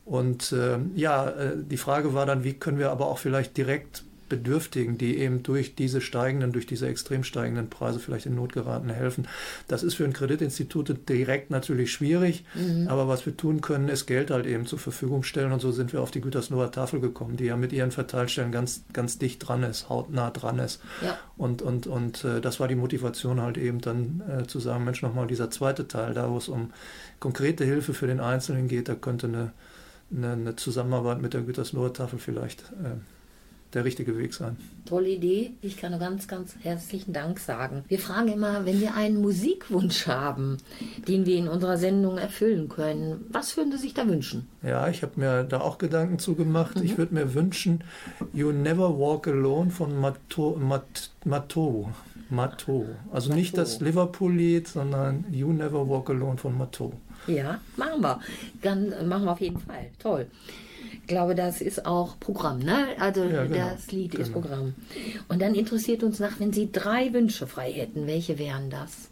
Und 0.04 0.52
äh, 0.52 0.78
ja, 0.94 1.28
äh, 1.28 1.56
die 1.56 1.76
Frage 1.76 2.14
war 2.14 2.26
dann, 2.26 2.44
wie 2.44 2.54
können 2.54 2.78
wir 2.78 2.90
aber 2.90 3.08
auch 3.08 3.18
vielleicht 3.18 3.56
direkt 3.56 4.04
Bedürftigen, 4.28 4.98
die 4.98 5.18
eben 5.18 5.42
durch 5.42 5.74
diese 5.74 6.00
steigenden, 6.00 6.52
durch 6.52 6.66
diese 6.66 6.86
extrem 6.88 7.24
steigenden 7.24 7.68
Preise 7.70 7.98
vielleicht 7.98 8.26
in 8.26 8.34
Not 8.34 8.52
geraten, 8.52 8.88
helfen. 8.90 9.28
Das 9.68 9.82
ist 9.82 9.94
für 9.94 10.04
ein 10.04 10.12
Kreditinstitut 10.12 11.08
direkt 11.08 11.50
natürlich 11.50 11.92
schwierig, 11.92 12.44
Mhm. 12.54 12.88
aber 12.88 13.08
was 13.08 13.26
wir 13.26 13.36
tun 13.36 13.60
können, 13.60 13.88
ist 13.88 14.06
Geld 14.06 14.30
halt 14.30 14.46
eben 14.46 14.66
zur 14.66 14.78
Verfügung 14.78 15.22
stellen 15.22 15.52
und 15.52 15.60
so 15.60 15.72
sind 15.72 15.92
wir 15.92 16.00
auf 16.02 16.10
die 16.10 16.20
Gütersloher 16.20 16.70
Tafel 16.70 17.00
gekommen, 17.00 17.36
die 17.36 17.44
ja 17.44 17.56
mit 17.56 17.72
ihren 17.72 17.90
Verteilstellen 17.90 18.52
ganz, 18.52 18.84
ganz 18.92 19.18
dicht 19.18 19.46
dran 19.46 19.62
ist, 19.62 19.88
hautnah 19.88 20.30
dran 20.30 20.58
ist. 20.58 20.80
Ja. 21.04 21.18
Und, 21.36 21.62
und, 21.62 21.86
und 21.86 22.24
äh, 22.24 22.40
das 22.40 22.60
war 22.60 22.68
die 22.68 22.74
Motivation 22.74 23.40
halt 23.40 23.58
eben 23.58 23.80
dann 23.80 24.22
äh, 24.28 24.46
zu 24.46 24.58
sagen, 24.60 24.84
Mensch, 24.84 25.02
nochmal 25.02 25.26
dieser 25.26 25.50
zweite 25.50 25.86
Teil, 25.88 26.14
da 26.14 26.30
wo 26.30 26.38
es 26.38 26.48
um 26.48 26.72
konkrete 27.20 27.64
Hilfe 27.64 27.94
für 27.94 28.06
den 28.06 28.20
Einzelnen 28.20 28.68
geht, 28.68 28.88
da 28.88 28.94
könnte 28.94 29.26
eine, 29.26 29.52
eine, 30.14 30.32
eine 30.32 30.56
Zusammenarbeit 30.56 31.20
mit 31.20 31.34
der 31.34 31.42
Gütersloher 31.42 31.92
Tafel 31.92 32.18
vielleicht 32.18 32.62
äh, 32.82 32.96
der 33.76 33.84
richtige 33.84 34.18
Weg 34.18 34.34
sein. 34.34 34.56
Tolle 34.86 35.10
Idee. 35.10 35.52
Ich 35.60 35.76
kann 35.76 35.92
nur 35.92 36.00
ganz, 36.00 36.26
ganz 36.26 36.56
herzlichen 36.62 37.12
Dank 37.12 37.38
sagen. 37.38 37.84
Wir 37.88 37.98
fragen 37.98 38.28
immer, 38.28 38.64
wenn 38.64 38.80
wir 38.80 38.94
einen 38.94 39.20
Musikwunsch 39.20 40.06
haben, 40.06 40.56
den 41.06 41.26
wir 41.26 41.36
in 41.36 41.46
unserer 41.46 41.76
Sendung 41.76 42.18
erfüllen 42.18 42.68
können, 42.68 43.24
was 43.28 43.56
würden 43.56 43.72
Sie 43.72 43.78
sich 43.78 43.94
da 43.94 44.08
wünschen? 44.08 44.48
Ja, 44.62 44.88
ich 44.88 45.02
habe 45.02 45.20
mir 45.20 45.44
da 45.44 45.60
auch 45.60 45.78
Gedanken 45.78 46.18
zu 46.18 46.34
gemacht. 46.34 46.80
Ich 46.82 46.98
würde 46.98 47.14
mir 47.14 47.34
wünschen, 47.34 47.84
You 48.32 48.50
Never 48.50 48.98
Walk 48.98 49.28
Alone 49.28 49.70
von 49.70 50.00
Mato. 50.00 50.56
Mat, 50.58 51.10
Mato. 51.24 51.90
Mato. 52.30 52.86
Also 53.12 53.32
nicht 53.32 53.56
das 53.56 53.80
Liverpool-Lied, 53.80 54.66
sondern 54.66 55.24
You 55.30 55.52
Never 55.52 55.88
Walk 55.88 56.10
Alone 56.10 56.38
von 56.38 56.56
Mato. 56.56 56.92
Ja, 57.26 57.60
machen 57.76 58.00
wir. 58.00 58.20
Dann 58.62 59.08
machen 59.08 59.24
wir 59.24 59.32
auf 59.32 59.40
jeden 59.40 59.60
Fall. 59.60 59.90
Toll. 59.98 60.26
Ich 61.06 61.14
glaube, 61.14 61.36
das 61.36 61.60
ist 61.60 61.86
auch 61.86 62.18
Programm, 62.18 62.58
ne? 62.58 62.88
Also 62.98 63.22
Ja, 63.22 63.44
genau. 63.44 63.70
das 63.70 63.92
Lied 63.92 64.12
ist 64.16 64.32
Genau. 64.32 64.40
Programm. 64.40 64.74
Und 65.28 65.40
dann 65.40 65.54
interessiert 65.54 66.02
uns 66.02 66.18
nach, 66.18 66.40
wenn 66.40 66.52
Sie 66.52 66.72
drei 66.72 67.12
Wünsche 67.12 67.46
frei 67.46 67.70
hätten, 67.72 68.08
welche 68.08 68.40
wären 68.40 68.70
das? 68.70 69.08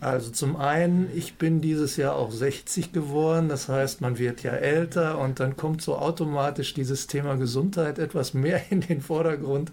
Also 0.00 0.32
zum 0.32 0.56
einen, 0.56 1.08
ich 1.14 1.36
bin 1.36 1.60
dieses 1.60 1.96
Jahr 1.96 2.16
auch 2.16 2.32
60 2.32 2.90
geworden, 2.90 3.48
das 3.48 3.68
heißt, 3.68 4.00
man 4.00 4.18
wird 4.18 4.42
ja 4.42 4.50
älter 4.50 5.18
und 5.20 5.38
dann 5.38 5.56
kommt 5.56 5.82
so 5.82 5.96
automatisch 5.96 6.74
dieses 6.74 7.06
Thema 7.06 7.36
Gesundheit 7.36 8.00
etwas 8.00 8.34
mehr 8.34 8.60
in 8.70 8.80
den 8.80 9.00
Vordergrund, 9.00 9.70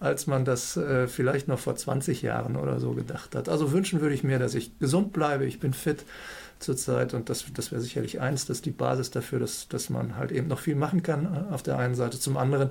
als 0.00 0.26
man 0.26 0.44
das 0.44 0.76
äh, 0.76 1.06
vielleicht 1.06 1.46
noch 1.46 1.60
vor 1.60 1.76
20 1.76 2.20
Jahren 2.20 2.56
oder 2.56 2.80
so 2.80 2.94
gedacht 2.94 3.36
hat. 3.36 3.48
Also 3.48 3.70
wünschen 3.70 4.00
würde 4.00 4.16
ich 4.16 4.24
mir, 4.24 4.40
dass 4.40 4.54
ich 4.56 4.76
gesund 4.80 5.12
bleibe, 5.12 5.46
ich 5.46 5.60
bin 5.60 5.72
fit 5.72 6.04
zurzeit 6.60 7.14
und 7.14 7.28
das, 7.28 7.44
das 7.54 7.72
wäre 7.72 7.80
sicherlich 7.80 8.20
eins, 8.20 8.46
das 8.46 8.62
die 8.62 8.70
Basis 8.70 9.10
dafür, 9.10 9.40
dass, 9.40 9.68
dass 9.68 9.90
man 9.90 10.16
halt 10.16 10.30
eben 10.30 10.46
noch 10.46 10.60
viel 10.60 10.76
machen 10.76 11.02
kann 11.02 11.24
äh, 11.24 11.52
auf 11.52 11.62
der 11.62 11.78
einen 11.78 11.94
Seite. 11.94 12.20
Zum 12.20 12.36
anderen, 12.36 12.70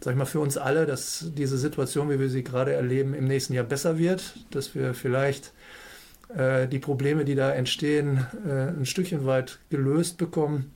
sag 0.00 0.12
ich 0.12 0.18
mal, 0.18 0.24
für 0.24 0.40
uns 0.40 0.56
alle, 0.56 0.86
dass 0.86 1.30
diese 1.36 1.58
Situation, 1.58 2.10
wie 2.10 2.18
wir 2.18 2.28
sie 2.28 2.42
gerade 2.42 2.72
erleben, 2.72 3.14
im 3.14 3.26
nächsten 3.26 3.52
Jahr 3.52 3.64
besser 3.64 3.98
wird, 3.98 4.34
dass 4.50 4.74
wir 4.74 4.94
vielleicht 4.94 5.52
äh, 6.34 6.66
die 6.66 6.78
Probleme, 6.78 7.24
die 7.24 7.34
da 7.34 7.50
entstehen, 7.52 8.26
äh, 8.46 8.68
ein 8.68 8.86
Stückchen 8.86 9.26
weit 9.26 9.58
gelöst 9.70 10.18
bekommen. 10.18 10.72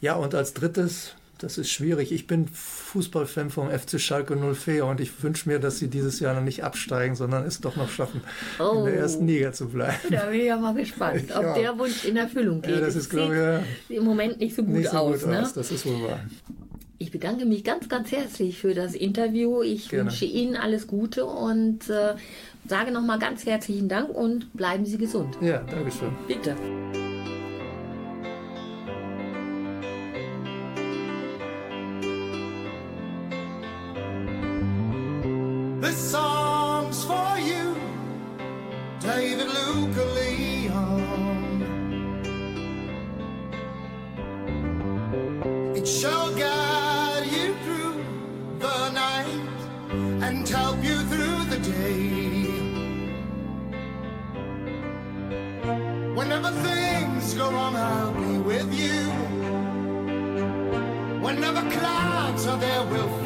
Ja, 0.00 0.14
und 0.14 0.34
als 0.34 0.54
drittes, 0.54 1.14
das 1.40 1.58
ist 1.58 1.70
schwierig, 1.70 2.12
ich 2.12 2.26
bin 2.26 2.46
Fußballfan 2.48 3.50
vom 3.50 3.70
FC 3.70 4.00
Schalke 4.00 4.36
04 4.36 4.84
und 4.86 5.00
ich 5.00 5.22
wünsche 5.22 5.48
mir, 5.48 5.58
dass 5.58 5.78
sie 5.78 5.88
dieses 5.88 6.20
Jahr 6.20 6.34
noch 6.34 6.42
nicht 6.42 6.62
absteigen, 6.64 7.14
sondern 7.16 7.44
es 7.46 7.60
doch 7.60 7.76
noch 7.76 7.88
schaffen, 7.90 8.20
in 8.58 8.64
Oh. 8.64 8.84
der 8.84 8.94
ersten 8.96 9.26
Liga 9.26 9.52
zu 9.52 9.68
bleiben. 9.68 9.96
Da 10.10 10.26
bin 10.26 10.40
ich 10.40 10.46
ja 10.46 10.56
mal 10.56 10.74
gespannt, 10.74 11.24
ob 11.36 11.42
Ja. 11.42 11.54
der 11.54 11.78
Wunsch 11.78 12.04
in 12.04 12.16
Erfüllung 12.16 12.60
geht. 12.62 12.70
Ja, 12.74 12.80
das 12.80 12.94
ist, 12.96 13.10
glaube 13.10 13.62
sieht 13.88 13.96
im 13.98 14.04
Moment 14.04 14.38
nicht 14.38 14.54
so 14.54 14.62
ich, 14.62 14.68
gut 14.68 14.76
nicht 14.76 14.90
so 14.90 14.96
aus. 14.98 15.20
gut 15.22 15.30
ne? 15.30 15.42
aus, 15.42 15.52
das 15.54 15.70
ist 15.70 15.86
wohl 15.86 16.02
wahr. 16.08 16.20
Ich 17.02 17.10
bedanke 17.10 17.46
mich 17.46 17.64
ganz, 17.64 17.88
ganz 17.88 18.12
herzlich 18.12 18.58
für 18.58 18.74
das 18.74 18.94
Interview. 18.94 19.62
Ich 19.62 19.88
Gerne. 19.88 20.10
wünsche 20.10 20.26
Ihnen 20.26 20.54
alles 20.54 20.86
Gute 20.86 21.24
und 21.24 21.88
äh, 21.88 22.14
sage 22.68 22.90
nochmal 22.92 23.18
ganz 23.18 23.46
herzlichen 23.46 23.88
Dank 23.88 24.10
und 24.10 24.52
bleiben 24.52 24.84
Sie 24.84 24.98
gesund. 24.98 25.38
Ja, 25.40 25.58
Dankeschön. 25.62 26.10
Bitte. 26.28 26.54
This 35.90 36.12
song's 36.12 37.04
for 37.04 37.36
you, 37.40 37.74
David 39.00 39.48
Luca 39.48 40.04
Leon. 40.18 41.02
It 45.74 45.88
shall 45.88 46.32
guide 46.36 47.26
you 47.26 47.54
through 47.64 48.04
the 48.60 48.90
night 48.90 49.58
and 50.22 50.48
help 50.48 50.78
you 50.84 50.96
through 51.10 51.44
the 51.54 51.58
day. 51.58 52.46
Whenever 56.14 56.50
things 56.68 57.34
go 57.34 57.50
wrong, 57.50 57.74
I'll 57.74 58.12
be 58.12 58.38
with 58.38 58.72
you. 58.72 59.10
Whenever 61.20 61.68
clouds 61.68 62.46
are 62.46 62.58
there, 62.58 62.84
we'll 62.84 63.19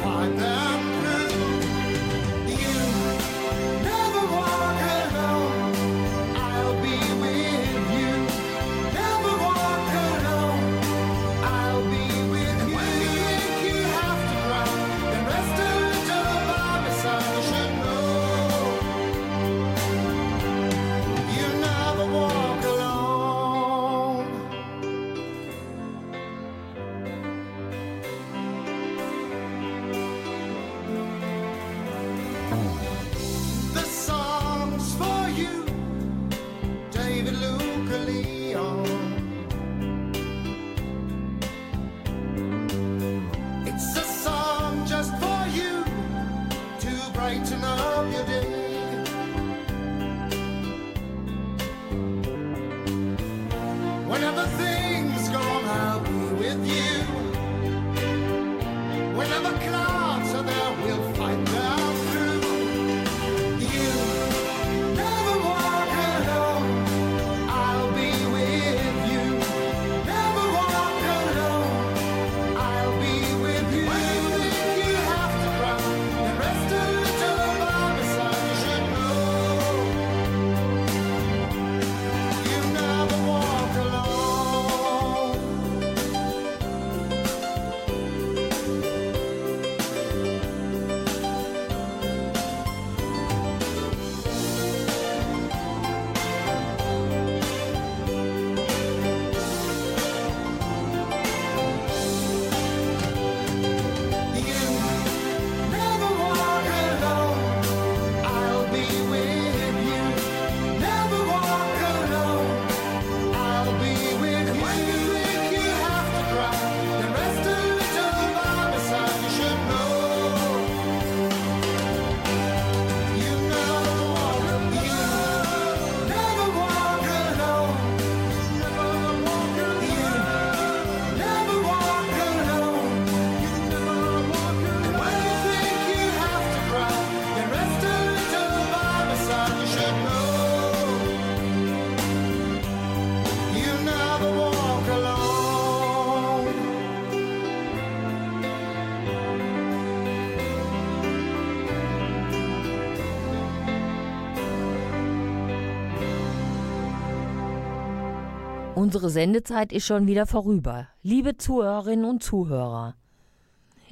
Unsere 158.85 159.09
Sendezeit 159.09 159.73
ist 159.73 159.87
schon 159.87 160.05
wieder 160.05 160.27
vorüber. 160.27 160.87
Liebe 161.01 161.37
Zuhörerinnen 161.37 162.05
und 162.05 162.21
Zuhörer, 162.21 162.93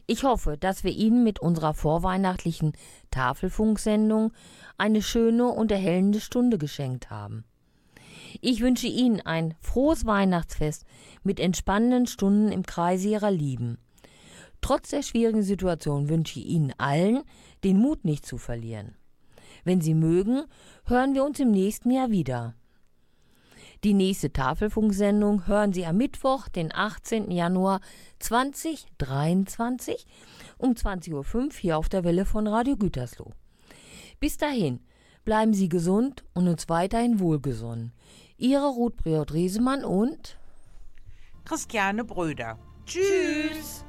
ich 0.05 0.23
hoffe, 0.23 0.55
dass 0.55 0.83
wir 0.83 0.91
Ihnen 0.91 1.23
mit 1.23 1.39
unserer 1.39 1.73
vorweihnachtlichen 1.73 2.73
Tafelfunksendung 3.09 4.33
eine 4.77 5.01
schöne 5.01 5.47
und 5.47 5.71
erhellende 5.71 6.19
Stunde 6.19 6.59
geschenkt 6.59 7.09
haben. 7.09 7.43
Ich 8.39 8.61
wünsche 8.61 8.85
Ihnen 8.85 9.19
ein 9.19 9.55
frohes 9.61 10.05
Weihnachtsfest 10.05 10.85
mit 11.23 11.39
entspannenden 11.39 12.05
Stunden 12.05 12.51
im 12.51 12.61
Kreise 12.61 13.09
Ihrer 13.09 13.31
Lieben. 13.31 13.79
Trotz 14.61 14.89
der 14.89 15.01
schwierigen 15.01 15.41
Situation 15.41 16.07
wünsche 16.07 16.39
ich 16.39 16.45
Ihnen 16.45 16.71
allen, 16.77 17.23
den 17.63 17.79
Mut 17.79 18.05
nicht 18.05 18.27
zu 18.27 18.37
verlieren. 18.37 18.93
Wenn 19.63 19.81
Sie 19.81 19.95
mögen, 19.95 20.43
hören 20.85 21.15
wir 21.15 21.23
uns 21.23 21.39
im 21.39 21.49
nächsten 21.49 21.89
Jahr 21.89 22.11
wieder. 22.11 22.53
Die 23.83 23.93
nächste 23.93 24.31
Tafelfunksendung 24.31 25.45
hören 25.45 25.73
Sie 25.73 25.85
am 25.85 25.97
Mittwoch, 25.97 26.47
den 26.47 26.73
18. 26.73 27.29
Januar 27.31 27.81
2023 28.19 30.05
um 30.57 30.71
20.05 30.71 31.35
Uhr 31.35 31.49
hier 31.51 31.77
auf 31.77 31.89
der 31.89 32.05
Welle 32.05 32.23
von 32.25 32.47
Radio 32.47 32.77
Gütersloh. 32.77 33.31
Bis 34.21 34.37
dahin, 34.37 34.79
bleiben 35.25 35.53
Sie 35.53 35.67
gesund 35.67 36.23
und 36.33 36.47
uns 36.47 36.69
weiterhin 36.69 37.19
wohlgesonnen. 37.19 37.91
Ihre 38.37 38.69
Ruth 38.69 38.95
Briot-Riesemann 38.95 39.83
und 39.83 40.37
Christiane 41.43 42.05
Bröder. 42.05 42.57
Tschüss. 42.85 43.03
Tschüss. 43.51 43.85